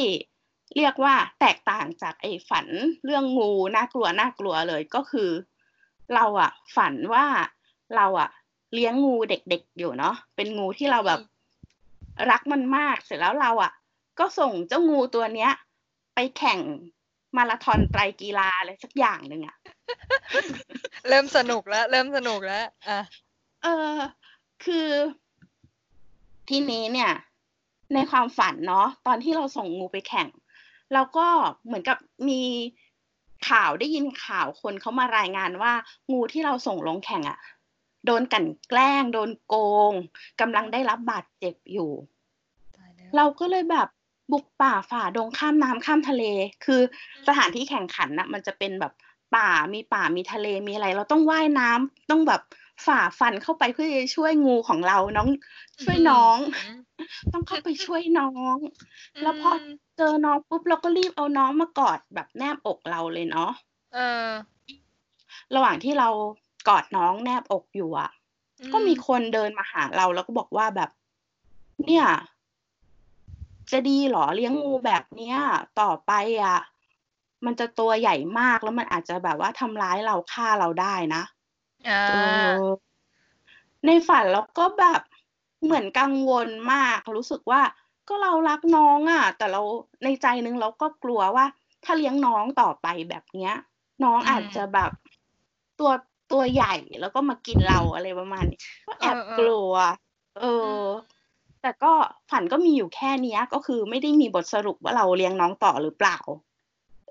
[0.78, 2.68] เรียกว่าแตกต่างจากไอ้ฝัน
[3.06, 5.30] เรื่องงูน่ากลัวน่ากลัวเลยก็คือ
[6.14, 7.26] เราอะฝันว่า
[7.96, 8.30] เราอะ
[8.74, 11.22] เลี้ยงงูเด็กๆอยู่เนาะเป็นงูที่เราแบบ
[12.32, 13.72] รักมันมากเสร็จแล้วเราอะ
[14.20, 15.52] ก็ส่งเจ้างูตัวเนี้ย
[16.16, 16.60] ไปแข่ง
[17.38, 19.56] มาราธอนไตรกีฬาอะไรสักอย่างหนึ่งอะ
[21.10, 23.00] เริ่มสนุกแล้ว เริ่มสนุกแล้วอะ
[23.64, 23.98] เออ
[24.66, 24.90] คือ
[26.50, 27.12] ทีนี้เนี่ย
[27.94, 30.28] ในความฝันเนาะตอนที่เราส่งงูไปแข่ง
[30.94, 31.28] เราก็
[31.66, 31.98] เหมือนกับ
[32.30, 32.42] มี
[33.50, 35.74] ข่าวได้ยินข่าวคนเขามารายงานว่า
[36.12, 37.40] งูที่เราส่งลงแข่งอะ่ะ
[38.06, 39.56] โดนกลันแกล้ง โดนโก
[39.92, 39.94] ง
[40.42, 41.92] กำลังได้รับบาดเจ็บอยู่
[42.78, 43.88] ตายแล้วเราก็เลยแบบ
[44.32, 46.24] บุกป่าฝ่าดงข้ามน้ำข้ามทะเล
[46.66, 46.82] คือ
[47.28, 48.94] สถานที่แข่งขันน่ะ มันจะเป็นแบบ
[49.36, 52.42] ป่ามีป่ามีทะเลมีอะไร เราต้องว่ายน้ำต้องแบบ
[52.86, 55.28] ฝ่าฟันเข้าไปเพื่อจะช่วยงูของเราน้อง
[55.84, 56.38] ช่วยน้อง
[57.34, 58.58] ต้องเข้าไปช่วยน้อง
[59.22, 59.58] แล้วพอม
[59.98, 63.52] เจอน้องปุ๊บเราก็รีบเอาน้องมากอดแบบแนบอกเราเลยเนาะ
[63.94, 64.28] เออ
[65.56, 66.10] ระหว่างที่เรา
[66.68, 68.10] กอดน้องแนบอกอยู่อะ
[68.60, 70.90] อืก็มีคนเดินมาหาเราแล้วก็บอกว่าแบบ
[71.86, 72.06] เนี่ย
[73.72, 75.38] จะดีเหรอเลี้ยงงูแบบเนี้ย
[75.82, 76.12] ต่อไป
[76.44, 76.60] อะ
[77.46, 81.24] มันจะตัวใหญ่มากแล้วมันอาจจะแบบว่าทำร้ายเราฆ่าเราได้นะ
[81.88, 82.12] อ่าเอ
[82.64, 82.66] อ
[83.86, 85.02] ในฝันเราก็แบบ
[85.64, 87.62] เหมือนกังวลมาก รู้สึกว่า
[88.08, 89.62] ก็เรารักน้องอะ แต่เรา
[90.04, 91.46] ในใจนึงเราก็กลัวว่า
[91.84, 93.54] ถ้าเลี้ยงน้องต่อไปแบบเนี้ย
[94.04, 94.92] น้องอืมอาจจะแบบ
[95.80, 95.92] ตัว
[96.32, 99.72] ตัวใหญ่แล้วก็มากินเราอะไรประมาณนี้ก็แอบเออเออกลัว
[100.40, 100.46] เอ
[100.80, 100.82] อ
[101.62, 101.92] แต่ก็
[102.32, 106.18] ฝันก็มีอยู่แค่เนี้ยก็คือไม่ได้มีบทสรุปว่าเราเลี้ยงน้องต่อหรือเปล่า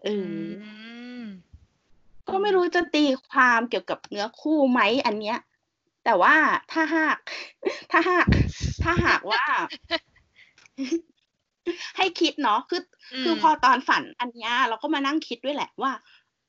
[0.04, 0.40] เออือ
[1.22, 1.24] ม
[2.28, 5.38] ก็ไม่รู้จะตีความเกี่ยวกับเนื้อคู่ไหมอันเนี้ย
[6.04, 6.34] แต่ว่า
[6.72, 7.18] ถ้าหาก
[7.90, 8.26] ถ้าหาก
[8.82, 9.44] ถ้าหากว่า
[11.96, 12.82] ให้คิดเนาะคือ
[13.12, 15.92] อมคือพอตอนฝันอันเนี้ยเราก็มานั่งคิดด้วยแหละว่า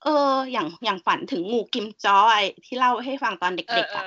[0.03, 4.05] เออ อย่างอย่างฝันถึงงูกิมจอยที่เล่าให้ฟังตอนเอเด็อกๆเออะ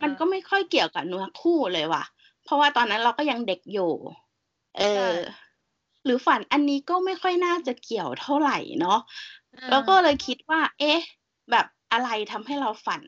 [0.00, 2.04] อมันก็ไม่ค่อยเกี่ยวกับเนื้อคู่เลยว่ะ
[2.44, 3.92] เพราะว่าตอนนั้นเราก็ยังเด็กอยู่
[4.78, 5.08] เออ
[6.08, 8.98] หรือฝันอันนี้ก็ไม่ค่อยน่าจะเกี่ยวเท่าไหร่เนาะ
[9.56, 10.98] อ่าแล้วก็เลยคิดว่า เอ๊ะ
[11.50, 13.02] แบบอะไรทำให้เราฝัน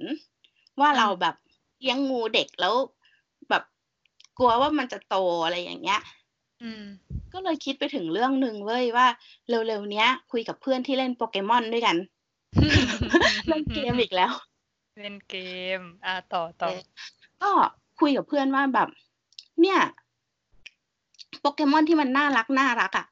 [0.81, 1.35] ว่าอืมเราแบบ
[1.81, 2.75] เลี้ยงงูเด็กแล้ว
[3.51, 3.63] แบบ
[4.39, 6.01] กลัวว่ามันจะโตอะไรอย่างเงี้ย
[6.63, 6.85] อืม
[7.33, 9.07] ก็เลยคิดไปถึงเรื่องหนึ่งเว้ยว่า
[9.49, 11.97] เร็วๆเนี้ย คุยกับเพื่อนที่เล่นโปเกมอนด้วยกัน
[13.49, 14.33] เล่นเกมอีกแล้ว
[14.99, 15.37] เล่นเก
[15.79, 16.81] ม อ่าต่อต่อเออ
[17.43, 17.51] ก็
[18.01, 18.89] คุยกับเพื่อนว่าแบบ
[19.61, 19.79] เนี่ย
[21.41, 23.07] โปเกมอนที่มันน่ารักน่ารักอะ่ะ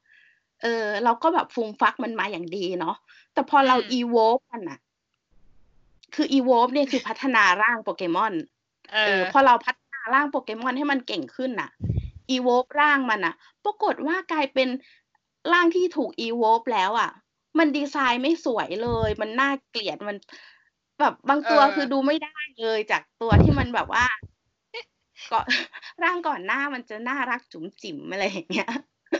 [0.61, 2.95] เออ เราก็แบบฟูมฟักมันมาอย่างดีเนาะ
[3.33, 4.79] แต่พอเราอืมอีโวฟมันอะ
[6.15, 8.33] คืออีโวฟเนี่ยคือพัฒนาร่างโปเกมอน
[8.91, 11.69] เอเอออ พอเราพัฒนาร่างโปเกมอนให้มันเก่งขึ้นน่ะ
[12.29, 14.67] อีโวฟร่างมันน่ะปรากฏว่ากลายเป็น
[15.53, 17.09] ร่างที่ถูกอีโวฟแล้วอะ
[17.59, 20.17] มันดีไซน์ไม่สวยเลย มันน่าเกลียดมัน
[20.99, 24.05] แบบบางตัวเออคือดูไม่ได้เลยจากตัวที่มันแบบว่า
[25.31, 25.39] ก็
[26.03, 28.71] ร่างก่อนหน้ามันจะน่ารักจุ๋มจิ๋มอะไรอย่างเงี้ย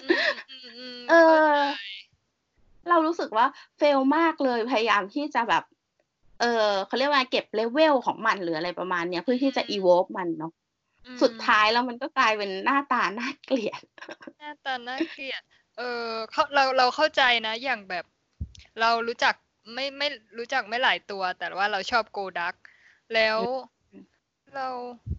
[0.03, 1.81] อืมอืมเอเข้าใจ
[2.89, 3.45] เรารู้สึกว่า
[3.77, 5.63] fail มากเลยพยายามที่จะแบบ
[6.39, 10.51] เออเขาเรียกว่าเก็บเลเวลของมันหรืออะไรประมาณเนี้ยเพื่อที่จะอีโวฟมันเนาะ
[11.05, 13.81] อืมสุดท้ายแล้วมันก็กลายเป็นหน้าตาน่าเกลียด
[14.39, 15.41] หน้าตาน่าเกลียด
[15.77, 18.05] เออเขาเราเราเข้าใจนะ อย่างแบบ
[18.81, 19.35] เรารู้จัก
[19.73, 20.07] ไม่ไม่
[20.37, 22.55] รู้จักไม่หลายตัว แต่ว่าเราชอบโกดัก
[23.13, 23.37] แล้ว
[23.91, 24.05] อืม
[24.55, 24.67] เรา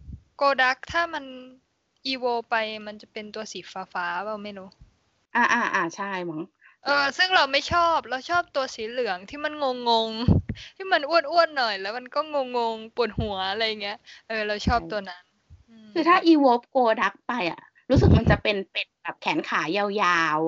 [0.41, 1.25] กดักถ้ามัน
[2.07, 2.55] อีโวไป
[2.87, 4.69] มันจะเป็นตัวสีฟ้าฟ้าๆเปล่าไม่รู้
[5.35, 6.41] อ่าอ่าอ่าใช่มั้ง
[6.85, 15.23] เออซึ่งเราไม่ชอบเราชอบตัวสีเหลืองที่มันงงงๆที่มันอ้วนๆหน่อย แล้วมันก็งงงๆปวดหัวอะไรเงี้ยเออเราชอบตัวนั้น
[15.91, 20.39] มคือถ้าอีโวฟโกดักไปอะ รู้สึกมันจะเป็นเป็ดแบบแขนขายาว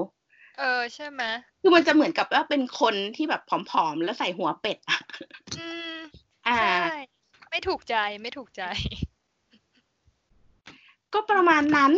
[0.59, 3.51] เออใช่ไหมๆคือมันจะเหมือนกับว่าเป็นคนที่แบบผ
[3.83, 4.99] อมๆ แล้วใส่หัวเป็ดอะ
[5.57, 5.95] อืม
[6.47, 6.85] อ่าใช่
[7.49, 8.63] ไม่ถูกใจไม่ถูกใจ
[11.13, 11.93] ก็ประมาณนั้น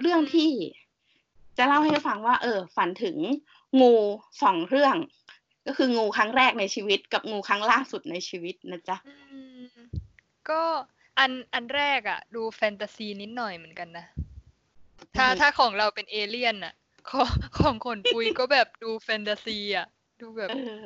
[0.00, 0.50] เรื่องที่
[1.58, 3.16] จะเล่าให้ฟังว่า เออ ฝันถึง
[3.80, 3.94] งู
[4.42, 4.96] สองเรื่อง
[5.66, 9.14] ก็คืองูครั้งแรกในชีวิต กับงูครั้งล่าสุดในชีวิตนะจ๊ะอื
[9.64, 9.66] ม
[10.50, 10.62] ก็
[11.18, 14.06] อันอันแรกอะดูแฟนตาซีนิดหน่อยเหมือนกันนะ
[15.16, 16.74] ถ้าอือฮึถ้าของเราเป็นเอเลี่ยนอะ
[17.10, 19.86] ของของขนปุยก็แบบดูแฟนตาซีอะ
[20.20, 20.82] ดูแบบเออ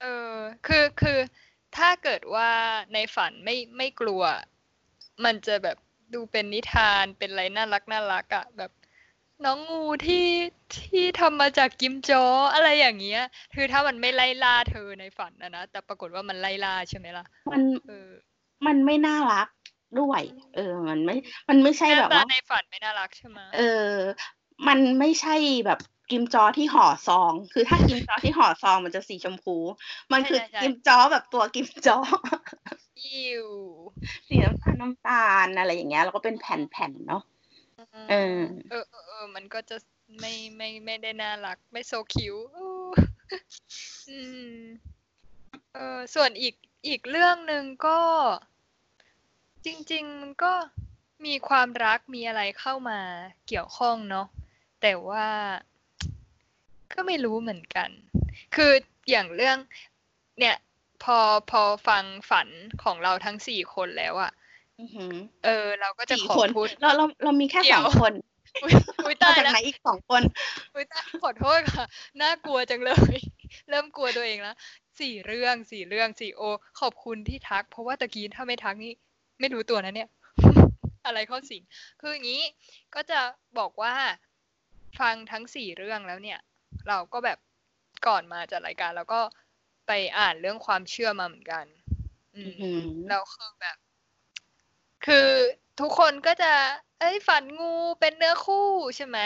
[0.00, 0.32] เออ
[0.66, 1.18] คือคือ
[1.76, 2.50] ถ้าเกิดว่า
[2.94, 4.22] ในฝันไม่ไม่กลัว
[5.24, 5.76] มันจะแบบ
[6.14, 8.70] ดูเป็นนิทานเป็นอะไรน่ารักน่ารักอะแบบ
[9.44, 10.26] น้องงูที่
[10.76, 13.22] ที่ทำมาจากกิมจออะไรอย่างเงี้ย
[13.54, 18.10] คือถ้ามันไม่ไล่ล่าเธอในฝันนะนะแต่ปรากฏว่ามันไล่ล่าใช่ไหมล่ะมันเออ
[18.66, 19.48] มันไม่น่ารัก
[20.00, 20.22] ด้วย
[20.56, 21.16] เออ มันไม่
[21.48, 23.92] มันไม่ใช่หน้าแบบตาว่าในฝันไม่น่ารักใช่ไหมเออ
[24.68, 25.78] มันไม่ใช่แบบ
[26.10, 29.56] กิมจอที่ห่อซอง คือถ้ากิมจอที่ห่อซองมันจะสีชมพู
[30.12, 31.98] มันคือกิมจอแบบตัวกิมจอ
[33.04, 33.48] อิว
[34.28, 37.22] สีน้ำตาลน้ำตาลอะไรอย่างเงี้ยแล้วก็เป็นแผ่นๆเนาะ
[38.10, 39.76] เออเออเออเออมันก็จะ
[40.20, 42.70] ไม่ไม่ไม่ได้น่ารัก ไม่โซคิวอู้
[44.08, 44.18] อื
[44.52, 44.60] ม
[45.74, 46.54] เออส่วนอีก
[46.86, 48.00] อีกเรื่องหนึ่งก็
[49.64, 50.52] จริง ๆ มันก็
[51.26, 53.00] มีความรักมีอะไรเข้ามา
[53.46, 54.26] เกี่ยวข้องเนาะ
[54.82, 55.28] แต่ว่า
[56.92, 57.90] ก็ไม่รู้เหมือนกัน
[58.54, 58.72] คือ
[59.10, 59.58] อย่างเรื่อง
[60.38, 60.56] เนี่ย
[61.04, 61.18] พอ
[61.50, 62.48] พอฟังฝัน
[62.82, 64.32] ของเราทั้งสี่คนแล้วอะ
[64.80, 68.12] อือหือเออ เราก็จะสี่ขอคนพูดเราเราเรามีแค่เดี๋สยอวงคน
[68.62, 68.72] อุ๊ย
[69.06, 70.22] อุ๊ยมาตายจากแล้วไหนอีกสองคน
[70.74, 71.86] อุ๊ยตายขอโทษค่ะ
[72.22, 73.18] น่ากลัวจังเลย
[73.70, 74.56] เริ่มกลัวตัวเองแล้ว
[75.00, 76.42] สี่เรื่องสี่เรื่องสี่โอ
[76.80, 78.92] ขอบคุณที่ทัก เพราะว่าตะกี้ถ้าไม่ทักนี่
[79.40, 80.08] ไม่รู้ตัวนะเนี่ย
[81.06, 81.62] อะไรเข้าสิง
[82.00, 82.42] คืออย่างนี้
[82.94, 83.20] ก็จะ
[83.58, 83.94] บอกว่า
[85.00, 86.38] ฟังทั้งสี่เรื่องแล้วเนี่ย
[86.88, 87.38] เราก็แบบ
[88.06, 89.20] ก่อนมาจัดรายการเราก็
[89.88, 91.64] ไปอ่านเรื่องความเชื่อมาเหมือนกัน
[92.36, 93.76] อือืมอหือแล้วคือแบบ
[95.06, 95.28] คือ
[95.80, 96.52] ทุกคนก็จะ
[97.00, 99.18] เอ้ยฝันงูเป็นเนื้อคู่ใช่ไหม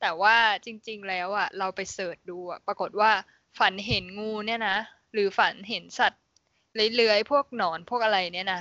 [0.00, 3.10] แต่ว่าจริง ๆ แล้วอะ เราไปเสิร์ชดูอะ ปรากฏว่า
[3.58, 4.76] ฝันเห็นงูเนี่ยนะ
[5.12, 6.22] หรือฝันเห็นสัตว์
[6.74, 8.60] เลื้อยๆพวกหนอนพวกอะไรเนี่ยนะ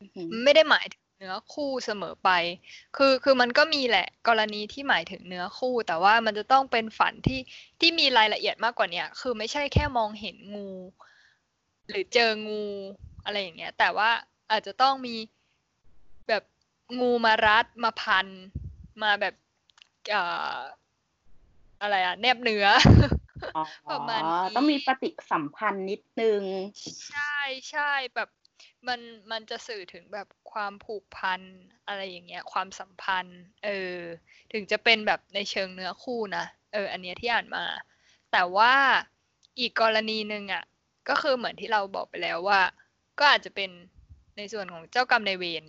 [0.00, 2.30] อือหือไม่ได้หมายถึง เนื้อคู่เสมอไป
[2.96, 7.40] คือคือมันก็มีแหละกรณีที่หมายถึงเนื้อคู่ แต่ว่ามันจะต้องเป็นฝันที่
[7.80, 10.70] ที่มีรายละเอียดมากกว่าเนี้ยคือไม่ใช่แค่มองเห็นงู
[11.88, 12.64] หรือเจองู
[13.24, 14.10] อะไรอย่างเงี้ย แต่ว่า
[14.50, 15.16] อาจจะต้องมี
[16.28, 16.42] แบบ
[17.00, 18.26] งูมารัดมาพัน
[19.02, 19.34] มาแบบ
[20.10, 20.22] เอ่
[20.54, 20.56] อ
[21.82, 22.66] อะไรอะแนบเนื้อ
[23.56, 26.42] อ๋อประมาณนี้ต้องมีปฏิสัมพันธ์นิดนึง
[27.10, 27.38] ใช่
[27.70, 28.28] ใช่แบบ
[28.88, 29.00] มัน
[29.32, 31.40] มันจะสื่อถึงแบบความผูกพัน
[31.86, 33.96] อะไรอย่างเงี้ย ความสัมพันธ์ เออ
[34.52, 37.64] ถึงจะเป็นแบบในเชิงเนื้อคู่นะเออ อันเนี้ยที่อ่านมา
[38.32, 38.74] แต่ว่า
[39.60, 40.64] อีกกรณีหนึ่งอะ
[41.08, 42.60] ก็คือเหมือนที่เราบอกไปแล้วว่า
[43.18, 43.70] ก็อาจจะเป็น
[44.36, 45.64] ในส่วนของเจ้ากรรมนายเวร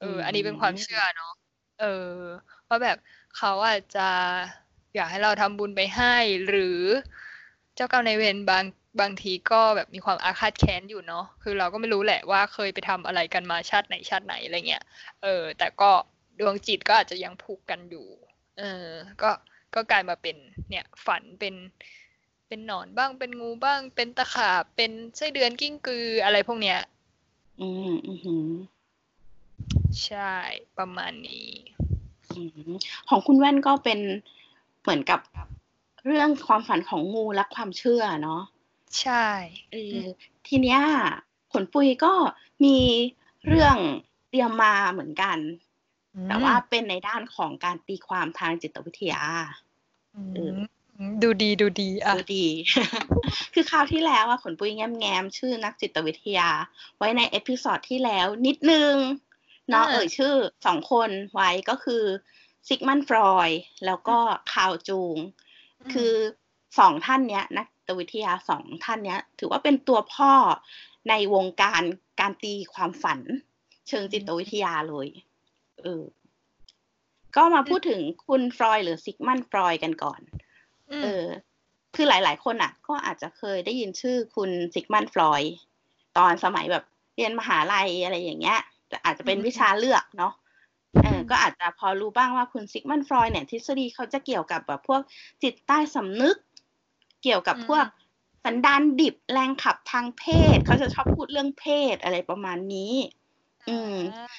[0.00, 1.32] เออ อันนี้เป็นความเชื่อเนาะ
[1.80, 2.14] เออ
[2.68, 2.98] ว่าแบบ
[3.36, 4.08] เขาอาจจะ
[4.94, 6.16] อยากให้เราทำบุญไปให้
[6.48, 6.80] หรือ
[7.74, 8.64] เจ้ากรรมนายเวรบาง
[9.00, 14.84] บางทีก็แบบมีความอาฆาตแค้นอยู่เนาะคือเราก็ไม่รู้แหละว่าเคยไปทำอะไรกันมาชาติไหนชาติไหนอะไรเงี้ย
[15.22, 15.90] เออ แต่ก็
[16.40, 18.06] ดวงจิตก็อาจจะยังผูกกันอยู่
[18.58, 18.86] เออ
[19.22, 19.30] ก็
[19.74, 20.36] ก็กลายมาเป็น
[20.70, 21.54] เนี่ยฝันเป็น
[22.48, 26.78] เป็นหนอนบ้างเป็นงูบ้าง เป็นตะขาบเป็นไส้เดือนกิ้งกืออะไรพวกเนี้ย
[27.60, 28.48] อืมอือหือ
[30.04, 30.34] ใช่
[30.78, 31.48] ประมาณนี้
[32.34, 32.70] อืม
[33.08, 34.00] ของคุณแว่นก็เป็น
[34.82, 35.20] เหมือนกับ
[36.06, 38.42] เรื่องความฝันของงูและความเชื่อเนาะ
[39.02, 39.26] ใช่
[39.72, 39.98] เออ
[40.46, 40.80] ทีเนี้ย
[41.52, 42.12] ผลปุยก็
[42.64, 42.78] มี
[43.46, 43.76] เรื่อง
[44.28, 45.38] เตรียมมาเหมือนกัน
[46.28, 49.22] แต่ว่าเป็นในด้านของการตีความทางจิตวิทยา
[50.16, 50.52] อืเออ
[51.10, 52.46] มดูดีดูดีอะดูดี
[53.54, 56.48] คือคราวที่แล้วอะขนปุยแง้มแง้มๆชื่อนักจิตวิทยา
[56.98, 58.94] ไว้ในเอพิ o d ดที่แล้วนิดนึง
[59.70, 60.34] เนาะอ่าเอ่ยชื่อ
[60.66, 62.04] สองคนไว้ก็คือ
[62.66, 63.48] ซิกมันฟรอย
[63.86, 64.18] แล้วก็
[64.52, 65.16] คาวจูง
[65.92, 66.12] คือ
[66.78, 70.32] สองท่านเนี้ยนักจิ ตวิทยาสองท่านเนี้ย ถือว่าเป็นตัวพ่อ
[71.08, 71.82] ในวงการ
[72.20, 73.20] การตีความฝัน
[73.88, 75.08] เชิงจิตวิทยาเลย
[75.82, 76.02] เออ
[77.36, 80.20] ก็มาพูดถึงคุณฟรอยหรือซิกมันฟรอยกันก่อน
[80.90, 81.24] มเออ
[81.94, 85.54] คือหลายๆ คนอะ ก็อาจจะเคยได้ยินชื่อคุณซิกมันฟรอยด์
[86.18, 86.84] ตอนสมัยแบบ
[87.16, 90.32] เรียนมหาลัยอะไรอย่างเงี้ยแต่อาจจะเป็นอืมวิชาเลือกเนาะ
[91.02, 95.00] เออก็อาจจะพอรู้บ้างว่าคุณซิกมันฟรอยด์เนี่ย ทฤษฎีเขาจะเกี่ยวกับแบบพวก
[95.42, 96.36] จิตใต้สำนึก
[97.26, 97.86] เกี่ยวกับพวก
[98.44, 102.94] สันดานดิบแรงขับทางเพศ เขาจะชอบพูดเรื่องเพศอะไรประมาณนี้
[103.68, 104.34] อืมอ่า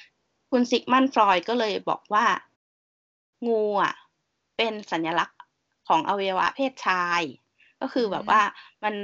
[0.50, 2.24] คุณซิกมันฟรอยด์ก็เลยบอกว่า
[3.46, 3.94] งูอะ
[4.56, 5.38] เป็นสัญลักษณ์
[5.88, 7.22] ของอวัยวะเพศชาย
[7.80, 8.40] ก็คือแบบว่า
[8.84, 8.94] มัน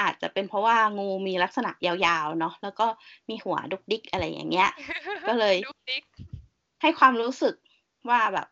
[0.00, 2.86] อาจจะเป็นเพราะว่างูมีลักษณะยาวๆเนาะแล้วก็
[3.28, 4.70] มีหัวดุกดิกอะไรอย่างเงี้ย
[5.28, 6.02] ก็เลยดุกดิก
[6.82, 7.54] ให้ความรู้สึก
[8.08, 8.46] ว่าแบบ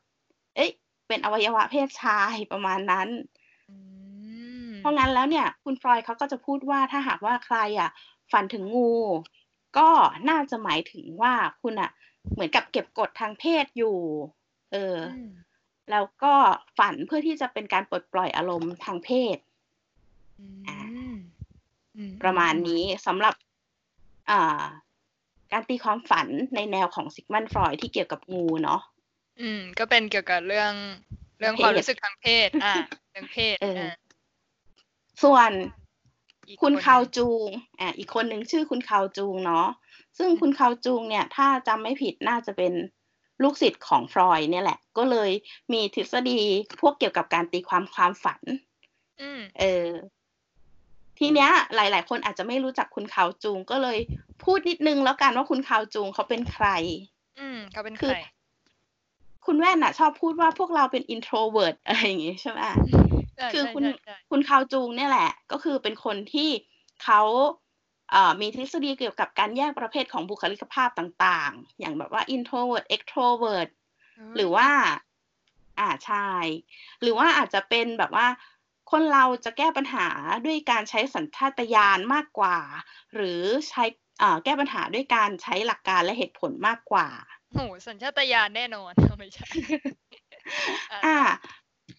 [0.57, 0.71] เอ้ย
[1.09, 3.44] เป็นอวัยวะเพศชายประมาณนั้นอืม
[4.85, 7.91] เพราะงั้นแล้วเนี่ยคุณฟรอยด์เขาก็จะพูดว่าถ้าหากว่าใครอะ
[8.33, 8.93] ฝันถึงงู
[9.79, 9.89] ก็
[10.29, 11.91] น่าจะหมายถึงว่าคุณอะ
[12.33, 13.97] เหมือนกับเก็บกดทางเพศอยู่
[14.73, 15.31] เออออืม
[15.91, 16.35] แล้วก็
[16.79, 19.37] ฝันเพื่อที่จะเป็นการปลดปล่อยอารมณ์ทางเพศ
[20.41, 20.79] อืมอ่า
[21.97, 23.35] อืมประมาณนี้สำหรับ
[24.31, 24.63] อ่า
[25.53, 28.81] การตีความฝันในแนวของซิกมันฟรอยด์ที่เกี่ยวกับงูเนาะ
[29.41, 30.73] อืม ก็เป็นเกี่ยวกับเรื่อง
[31.39, 32.75] เรื่องเพศความรู้สึกทางเพศ อ่า
[33.11, 33.93] เรื่องเพศเอออ่า
[35.23, 35.51] ส่วน
[36.49, 37.49] อีกคุณนคาวจูง
[37.81, 39.67] อ่าอีกคนหนึ่งชื่อคุณคาวจูงเนาะ
[40.19, 42.73] ซึ่งคุณคาวจูงเนี่ยถ้าจำไม่ผิดน่าจะเป็น
[43.43, 45.31] ลูกศิษย์ของฟรอยด์เนี่ยแหละ ก็เลย
[45.73, 46.41] มีทฤษฎี
[46.81, 48.41] พวกเกี่ยวกับการตีความความฝัน
[49.21, 49.89] อืมเออ
[51.19, 53.99] ทีเนี้ย หลาย ๆ คนอาจจะไม่รู้จักคุณคาวจูงก็เลย
[54.45, 56.67] พูดนิดนึงแล้วกันว่าคุณคาวจูงเขาเป็นใคร
[57.39, 58.19] อืมเขาเป็นคืใคอร
[59.47, 62.71] คุณแว่นอะชอบพูดว่าพวกเราเป็น introvert อะไรอย่างงี้ใช่ไหมา
[63.53, 66.51] คือใช่คุณใช่ใช่คุณคาวจูงเนี่ยแหละ ก็คือเป็นคนที่
[67.05, 67.21] เขา
[68.11, 73.69] เอ่อมีทฤษฎีเกี่ยวกับการแยกประเภทของบุคลิกภาพต่างๆ อย่างแบบว่า introvert extrovert
[74.37, 74.69] หรือว่า
[75.81, 76.29] อ่าใช่
[77.03, 78.27] หรือว่าอาจจะเป็นแบบว่า
[78.91, 80.07] คนเราจะแก้ปัญหา
[80.47, 82.59] ด้วยการใช้สัญชาตญาณมากกว่า
[83.15, 83.85] หรือใช้
[84.23, 87.09] อ่าแก้ปัญหาด้วยการใช้หลักการและเหตุผลมากกว่า
[87.53, 89.47] โหสัญชาตญาณแน่นอนไม่ใช่
[90.93, 91.19] อ่าอ่า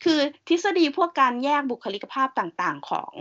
[0.04, 3.14] คือทฤษฎีพวกการแยกบุคลิกภาพต่างๆของ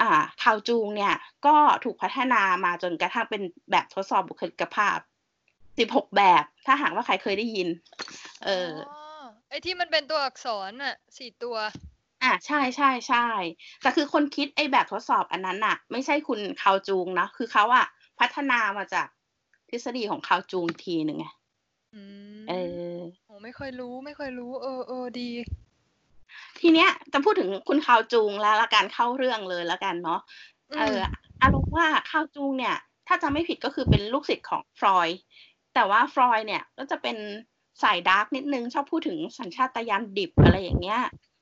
[0.00, 0.10] อ่า
[0.42, 1.14] คาวจูงเนี่ย
[1.46, 4.98] ก็ถูกพัฒนามาจนกระทั่งเป็นแบบทดสอบบุคลิกภาพ
[5.78, 7.68] 16 แบบ ถ้าหากว่าใครเคยได้ยิน
[8.44, 8.72] เออ
[9.48, 11.56] ไอที่มันเป็นตัวอักษรน่ะสี่ตัว
[12.22, 13.26] อ่าใช่ใช่ใช่
[13.82, 17.86] แต่คือคนคิดไอ้แบบทดสอบอันนั้นน่ะไม่ใช่คุณคาวจูงนะคือเขาอะ
[18.20, 19.06] พัฒนามาจาก
[19.70, 21.26] ทฤษฎีของคาวจูงอีกทีหนึ่งไง
[21.94, 22.02] อื
[22.38, 22.54] มเอ
[22.94, 25.28] อโหไม่เคยรู้ไม่เคยรู้ เออเออดี
[26.60, 30.20] ทีเนี้ยจะพูดถึงคุณคาวจูงแล้วละกันเข้าเรื่องเลยละกันเนาะ
[30.78, 30.98] เออ
[31.42, 35.08] อารมณ์ว่าคาวจูงเนี่ย ถ้าจำไม่ผิดก็คือเป็นลูกศิษย์ของฟรอย
[35.74, 37.16] แต่ว่าฟรอยเนี่ยก็จะเป็น
[37.82, 41.00] สายดาร์กนิดนึงชอบพูดถึงสัญชาตญาณดิบอะไรอย่างเงี้ย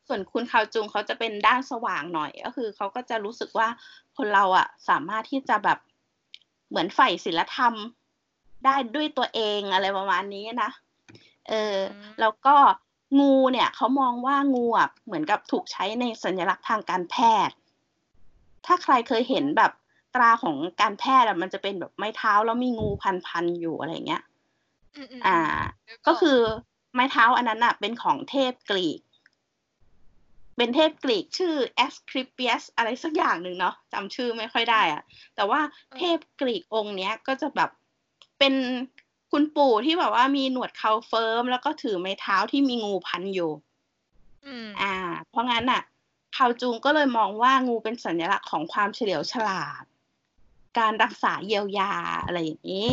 [0.09, 3.69] ส่วนคุณคาวจุงเขาจะเป็นด้านสว่างหน่อย ก็คือเขาก็จะรู้สึกว่า
[4.17, 5.79] คนเราอะสามารถที่จะแบบ
[6.69, 7.75] เหมือนใฝ่ศิลธรรม
[8.65, 10.71] ได้ด้วยตัวเองอะไรประมาณนี้นะ
[11.49, 11.77] เออ
[12.21, 12.57] แล้วก็
[13.21, 17.17] งูเนี่ยเขามองว่างูอะเหมือนกับถูกใช้ในสัญลักษณ์ทางการแพ
[17.49, 17.57] ทย์
[18.67, 19.73] ถ้าใครเคยเห็นแบบ
[20.15, 22.89] ตราของการแพทย์อะมันจะเป็นแบบไม้เท้าแล้วมีงู
[23.27, 24.23] พันๆอยู่อะไรเงี้ย
[25.27, 25.39] อ่า
[26.07, 26.39] ก็คือ
[26.95, 29.01] ไม้เท้าอันนั้นอะเป็นของเทพกรีก
[30.57, 35.03] เป็นเทพกรีกชื่อแอสคริเปียสอะไรสักอย่างหนึ่งเนาะจำชื่อไม่ค่อยได้อะ
[35.37, 35.61] แต่ว่า
[35.99, 37.71] เทพกรีกองค์เนี้ยก็จะแบบ
[38.39, 38.55] เป็น
[39.37, 43.53] คุณปู่ที่แบบว่ามีหนวดเขาเฟิร์ม แล้วก็ถือไม้เท้าที่มีงูพันอยู่
[44.81, 44.95] อ่า
[45.31, 45.83] เพราะงั้นอะ
[46.37, 49.85] คาวจูงก็เลยมองว่างูเป็นสัญลักษณ์ของความเฉลียวฉลาด
[50.79, 51.93] การรักษาเยียวยา
[52.25, 52.93] อะไรอย่างนี้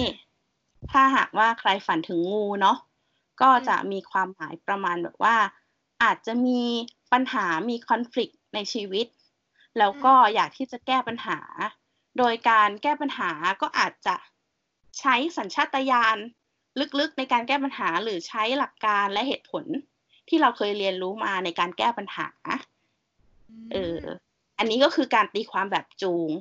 [0.92, 2.78] ถ้าหากว่าใครฝันถึงงูเนาะ
[3.42, 5.36] ก็จะมีความหมายประมาณแบบว่า
[6.04, 6.64] อาจจะมี
[7.12, 9.08] ปัญหามีคอน FLICT ในชีวิต
[9.78, 11.40] แล้วก็อยากที่จะแก้ปัญหา
[12.18, 14.16] โดยการแก้ปัญหาก็อาจจะ
[15.00, 16.18] ใช้สัญชาตญาณ
[17.00, 19.66] ลึกๆในการแก้ปัญหาหรือใช้หลักการและเหตุผล
[20.30, 22.28] ที่เราเคยเรียนรู้มาในการแก้ปัญหา
[23.74, 24.00] เออ
[24.58, 26.32] อันนี้ก็คือการตีความแบบจูง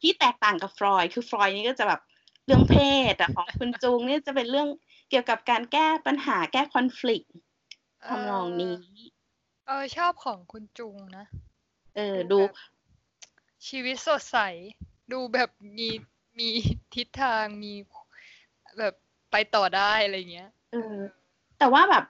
[0.00, 2.00] ที่แตกต่างกับฟรอยคือฟรอยนี่ก็จะแบบ
[2.46, 2.76] เรื่องเพ
[3.10, 4.68] ศแต่ของคุณจูงนี่จะเป็นเรื่อง
[5.10, 7.24] เกี่ยวกับการแก้ปัญหาแก้คอน FLICT
[8.08, 8.74] ทำนองนี้
[9.66, 11.26] เออชอบของคุณจุงนะ
[11.96, 12.38] เออดู
[13.68, 14.38] ชีวิตสดใส
[15.12, 15.88] ดูแบบมี
[16.38, 16.48] มี
[16.94, 17.72] ทิศทางมี
[18.78, 18.94] แบบ
[19.32, 20.96] ไปต่อได้อะไรเงี้ยเออ
[21.58, 22.04] แต่ว่าแบบ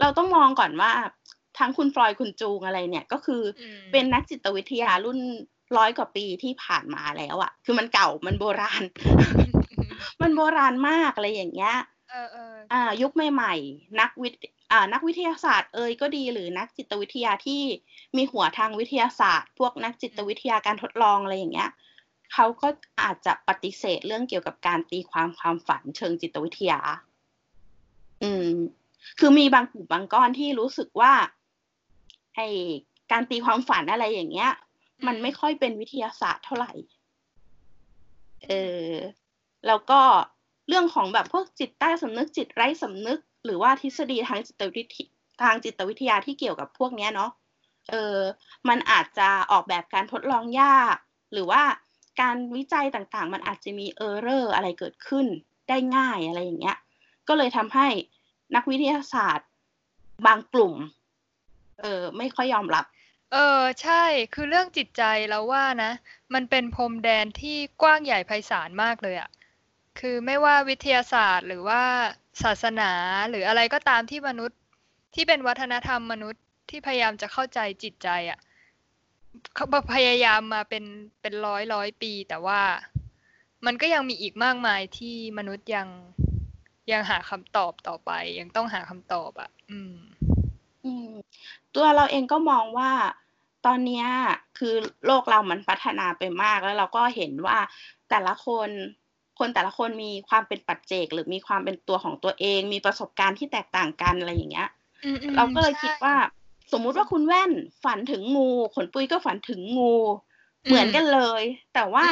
[0.00, 0.92] เราต้องมองก่อนว่า
[1.58, 3.42] ทั้งคุณฟลอยคุณจูงอะไรเนี่ย ก็คือ
[3.92, 5.18] เป็นนักจิตวิทยารุ่น
[5.76, 8.82] ร้อยกว่าปีที่ผ่านมาแล้วอะคือมันเก่ามันโบราณ
[10.22, 11.76] มันโบราณมากอะไรอย่างเงี้ย
[12.10, 14.34] เออเอออ่า ยุคใหม่ๆ นักวิท
[14.72, 17.62] อ่านักวิทยาศาสตร์เอ่ยก็ดีหรือนักจิตวิทยาที่
[18.16, 21.70] มีหัวทางวิทยาศาสตร์ พวกนักจิตวิทยาการทดลองอะไรอย่างเงี้ย
[22.32, 22.68] เขาก็
[23.02, 26.80] อาจจะปฏิเสธเรื่องเกี่ยวกับการตีความความฝันเชิงจิตวิทยา
[28.22, 28.48] อืม
[29.18, 31.12] คือมีบางกลุ่มบางก้อนที่รู้สึกว่า
[32.34, 32.40] ไอ
[33.12, 34.50] การตีความฝันอะไรอย่างเงี้ย
[35.06, 36.72] มันไม่ค่อยเป็นวิทยาศาสตร์เท่าไหร่
[38.46, 38.52] เอ
[38.90, 38.92] อ
[39.66, 40.00] แล้วก็
[40.68, 45.08] เรื่องของแบบพวกจิตใต้สำนึกจิตไร้สำนึก หรือว่าทฤษฎีทางจิตวิทย
[45.42, 47.30] ทางจิตวิทยาที่เกี่ยวกับพวกเนี้ยเนาะ
[47.90, 48.18] เออ
[48.68, 50.96] มันอาจจะออกแบบการทดลองยาก
[51.32, 51.62] หรือว่า
[52.20, 55.26] การวิจัยต่างๆ มันอาจจะมีเออร์เรอร์อะไรเกิดขึ้น
[55.68, 56.78] ได้ง่ายอะไรอย่างเงี้ย
[57.28, 57.88] ก็เลยทำให้
[58.54, 59.48] นักวิทยาศาสตร์
[60.26, 60.74] บางกลุ่ม
[61.80, 62.84] เออไม่ค่อยยอมรับ
[63.32, 65.92] เออใช่ คือเรื่องจิตใจแล้วว่านะ
[66.34, 69.30] มันเป็นพรมแดนที่กว้างใหญ่ไพศาลมากเลยอะ
[69.98, 71.82] คือไม่ว่าวิทยาศาสตร์หรือว่า
[72.42, 72.92] ศาสนา
[73.30, 74.58] หรืออะไรก็ตามที่มนุษย์
[75.14, 78.38] ที่เป็นวัฒนธรรมมนุษย์ที่พยายามจะเข้าใจจิตใจอะ
[79.54, 80.84] เขาพยายามมาเป็น
[81.20, 82.60] เป็นร้อยร้อยปี แต่ว่า
[83.66, 85.88] มันก็ยังมีอีกมากมายที่มนุษย์ยัง
[86.92, 89.96] ยังหาคำตอบต่อไป ยังต้องหาคำตอบอะ่ะ อืม
[90.84, 91.10] อืม
[91.74, 92.90] ตัวเราเองก็มองว่า
[93.66, 94.04] ตอนนี้
[94.58, 94.74] คือ
[95.06, 97.58] โลกเรามันพัฒนาไปมากแล้วเราก็เห็นว่า
[98.10, 98.70] แต่ละคน
[99.38, 104.68] คนแต่ละคนมีความเป็นปัจเจก หรือมีความเป็นตัวของตัวเอง มีประสบการณ์ที่แตกต่างกันอะไรอย่างเงี้ย
[105.36, 106.14] เราก็เลยคิดว่า
[106.72, 107.52] สมมุติว่าคุณแว่น
[107.84, 109.94] ฝันถึงงู ขนปุ้ยก็ฝันถึงงู
[110.66, 111.42] เหมือนกันเลย
[111.74, 112.06] แต่ว่า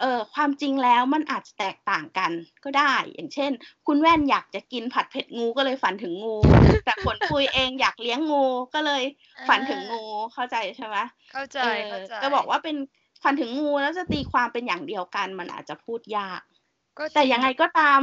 [0.00, 2.32] เออความจริงแล้วมันอาจจะแตกต่างกัน
[2.64, 3.50] ก็ได้ อย่างเช่น
[3.86, 6.34] คุณแว่นอยากจะกินผัดเผ็ดงูก็เลยฝันถึงงู
[6.84, 9.02] แต่ขนปุยเองอยากเลี้ยงงูก็เลย
[9.48, 10.96] ฝันถึงงูเข้าใจใช่ไหม
[11.32, 11.58] เข้าใจ
[11.90, 12.76] เข้าใจจะบอกว่าเป็น
[13.22, 16.40] ฝันถึงงูแล้วจะตีความเป็นอย่างเดียวกัน มันอาจจะพูดยาก
[17.14, 17.98] แต่ยังไงก็ตาม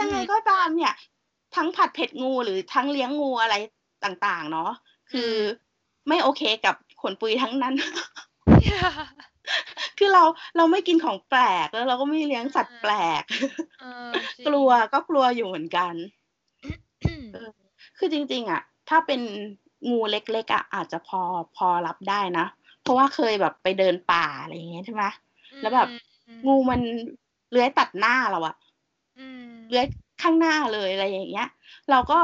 [0.00, 0.94] ยังไงก็ตามเนี่ย
[1.56, 3.54] ทั้งผัดเผ็ดงูหรือทั้งเลี้ยงงูอะไร
[4.04, 4.70] ต่างๆ เนาะ
[5.12, 5.32] คือ
[6.08, 7.74] ไม่โอเคกับขนปุยทั้งนั้น
[9.98, 10.24] คือเรา
[10.56, 13.22] เราไม่กินของแปลกแล้วเราก็ไม่เลี้ยงสัตว์แปลก
[14.46, 15.94] กลัวก็กลัวอยู่เหมือนกัน
[17.98, 19.20] คือจริง ๆ อะ ถ้าเป็น
[19.90, 21.20] งูเล็กๆอะอาจจะพอ
[21.56, 22.46] พอรับได้นะ
[22.82, 25.04] เพราะว่าเคยแบบไปเดินป่าอะไรอย่างเงี้ยใช่ไหม
[25.62, 25.88] แล้วแบบ
[26.46, 26.80] งูมัน
[27.50, 28.56] เลื้อยตัดหน้าเราอะ
[29.70, 29.86] เลื้อย
[30.22, 31.48] ข้างหน้าเลยอะไรอย่างเงี้ย
[31.90, 32.18] เราก็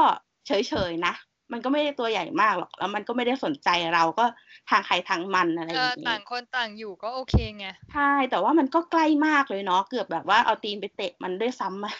[0.47, 0.51] เฉ
[0.89, 1.13] ยๆนะ
[1.51, 4.25] มันก็ไม่ได้ตัวใหญ่มากหรอก แล้วมันก็ไม่ได้สนใจเราก็
[4.69, 11.93] ทางใครทางมันอะไรอเอย่างอนี้ต่างคนต่างอยู่ก็โอเคไง ใช่ แต่ว่ามันก็ใกล้มากเลยเนาะ เกือบแบบว่าเอาตีนไปเตะมันด้วยซ้ำอะ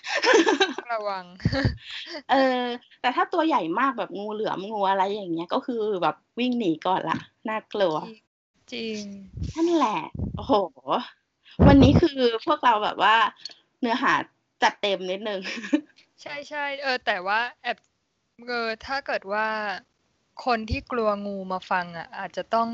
[0.94, 1.26] ระวัง
[2.32, 2.62] เออ
[3.02, 7.18] แต่ถ้าตัวใหญ่มากแบบงูเหลือมงูอะไรอย่างเงี้ย ก็คือแบบวิ่งหนีก่อนละ
[7.50, 7.96] น่ากลัว
[8.74, 9.02] จริง
[9.56, 10.00] นั่นแหละ
[10.36, 10.54] โอ้โห
[11.68, 13.16] วันนี้คือพวกเราแบบว่า
[13.82, 14.14] เนื้อหา
[14.64, 15.40] จัดเต็มนิดนึง
[16.22, 17.78] ใช่ใช่ เออ แต่ว่าแอบ
[18.44, 19.48] เออถ้าเกิดว่า
[20.46, 22.68] คนที่กลัวงูมาฟังอะ อาจจะต้อง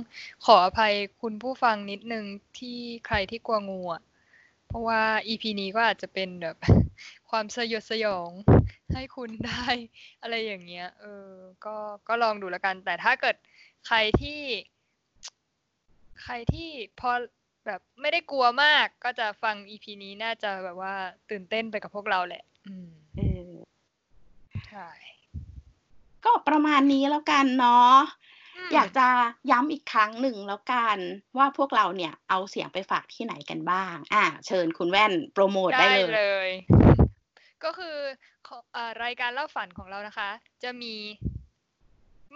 [0.45, 2.25] ขออภัยคุณผู้ฟังนิดนึง
[2.59, 4.01] ที่ใครที่กลัวงูอะ
[4.67, 6.57] เพราะว่า EP นี้ก็อาจจะเป็นแบบ
[7.29, 8.29] ความสยดสยอง
[8.93, 9.65] ให้คุณได้
[10.21, 11.29] อะไรอย่างเงี้ย เออ
[11.65, 11.75] ก็
[12.07, 13.35] ก็ลองดูแล้วกัน แต่ถ้าเกิด
[13.87, 14.41] ใครที่
[16.23, 17.11] ใครที่พอ
[17.65, 20.95] แบบไม่ได้กลัวมาก ก็จะฟัง EP นี้น่าจะแบบว่า
[21.29, 23.51] ตื่นเต้นไปกับพวกเราแหละ อืมเออ
[24.67, 24.87] ใช่
[26.25, 27.95] ก็ประมาณนี้แล้วกันเนาะ
[28.67, 29.07] มอยากจะ
[29.51, 30.97] ย้ำอีกครั้งหนึ่งแล้วกัน
[31.37, 36.49] ว่าพวกเราเนี่ยเอาเสียงไปฝากที่ไหนกันบ้าง อ่า เชิญคุณแว่นโปรโมทได้ได้เลยเลย
[37.63, 37.97] ก็คือ
[38.47, 40.29] ขออ่ารายการเล่าฝันของเรานะคะ
[40.63, 40.95] จะมี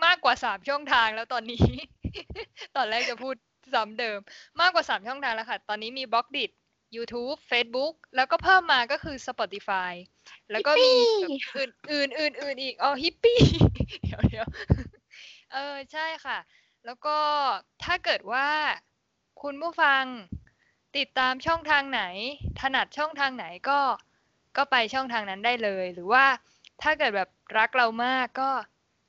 [0.05, 1.63] มากกว่าสามช่องทางแล้วตอนนี้
[2.75, 3.35] ตอนแรกจะพูด
[3.73, 4.19] ซ้ำเดิม
[4.61, 6.45] มากกว่าสามช่องทางแล้วค่ะ ตอนนี้มีบล็อกดิ
[6.95, 9.93] YouTube Facebook แล้วก็เพิ่มมาก็คือ Spotify
[10.51, 13.39] แล้วก็มีแบบอื่นอื่นอื่นอื่นอีกอ๋อฮิปปี้
[14.03, 14.47] เดี๋ยวเดี๋ยว
[15.53, 16.37] เออใช่ค่ะ
[16.85, 17.17] แล้วก็
[17.83, 18.47] ถ้าเกิดว่า
[19.41, 20.03] คุณผู้ฟัง
[20.97, 22.03] ติดตามช่องทางไหน
[22.59, 23.79] ถนัดช่องทางไหนก็
[24.57, 26.25] ก็ไปช่องทางนั้นได้เลย หรือว่า
[26.81, 28.51] ถ้าเกิดแบบรักเรามากก็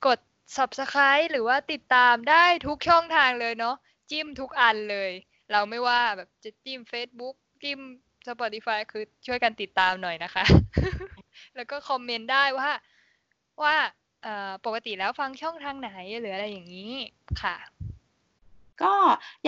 [0.07, 0.19] กด
[0.57, 3.75] subscribe หรือว่าติดตามได้ทุกช่องทางเลยเนาะ
[4.09, 5.11] จิ้มทุกอันเลย
[5.51, 7.79] เราไม่ว่าแบบจะจิ้ม Facebook จิ้ม
[8.27, 10.43] Spotify คือช่วยกันติดตามหน่อยนะคะ
[11.55, 12.69] แล้วก็คอมเมนต์ได้ว่า
[13.63, 13.75] ว่า
[14.65, 16.93] ปกติแล้วฟังช่องทางไหนหรืออะไรอย่างนี้
[17.41, 17.55] ค่ะ
[18.83, 18.95] ก็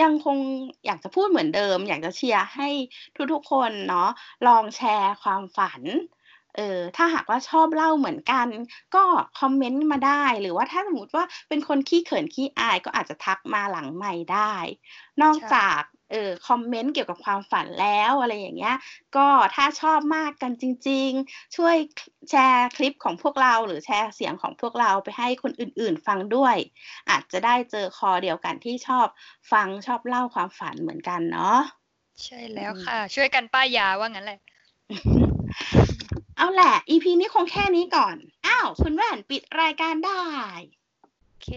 [0.02, 0.38] ยังคง
[0.86, 2.68] อยากจะพูดเหมือนเดิม อยากจะเชียร์ให้
[3.32, 4.08] ทุกๆคนเนาะ
[4.46, 5.82] ลองแชร์ความฝัน
[6.56, 8.48] เออถ้าหากว่าชอบเล่าเหมือนกัน
[8.94, 9.04] ก็
[9.40, 14.54] คอมเมนต์มาได้ หรือว่าถ้าสมมติว่าเป็นคนขี้เขินขี้อายก็อาจจะทักมาหลังใหม่ได้
[15.22, 15.80] นอกจาก
[16.10, 18.76] เออคอมเมนต์เกี่ยวกับความฝันแล้วอะไรอย่างเงี้ย
[19.16, 21.76] ก็ถ้าชอบมากกันจริง ๆ ช่วย
[22.30, 26.56] แชร์คลิปของพวกเราหรือแชร์เสียงของพวกเราไปให้คนอื่นๆ ฟังด้วย
[27.10, 29.06] อาจจะได้เจอคอเดียวกันที่ชอบ
[29.52, 31.60] ฟังชอบเล่าความฝันเหมือนกันเนาะ
[32.24, 34.40] ใช่แล้วอืมค่ะ ช่วยกันป้ายยาว่างั้นแหละ
[36.36, 40.22] เอาแหละ EP นี้คงแค่นี้ก่อน อ้าว คุณแว่นปิดรายการได้
[41.24, 41.50] โอเค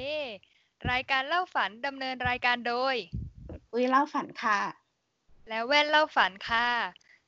[0.92, 2.96] รายการเล่าฝันดำเนินรายการโดย
[3.74, 4.60] อุ้ยเล่าฝันค่ะ
[5.50, 6.68] แล้วแว่นเล่าฝันค่ะ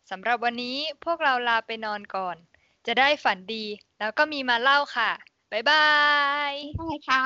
[0.10, 2.38] สำหรับวันนี้พวกเราลาไปนอนก่อน
[2.86, 3.66] จะได้ฝันดี
[4.00, 5.12] แล้วก็มีมาเล่าค่ะ
[5.52, 5.88] บ๊ายบา
[6.50, 7.20] ยใช่ค่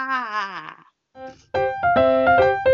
[2.65, 2.68] ะ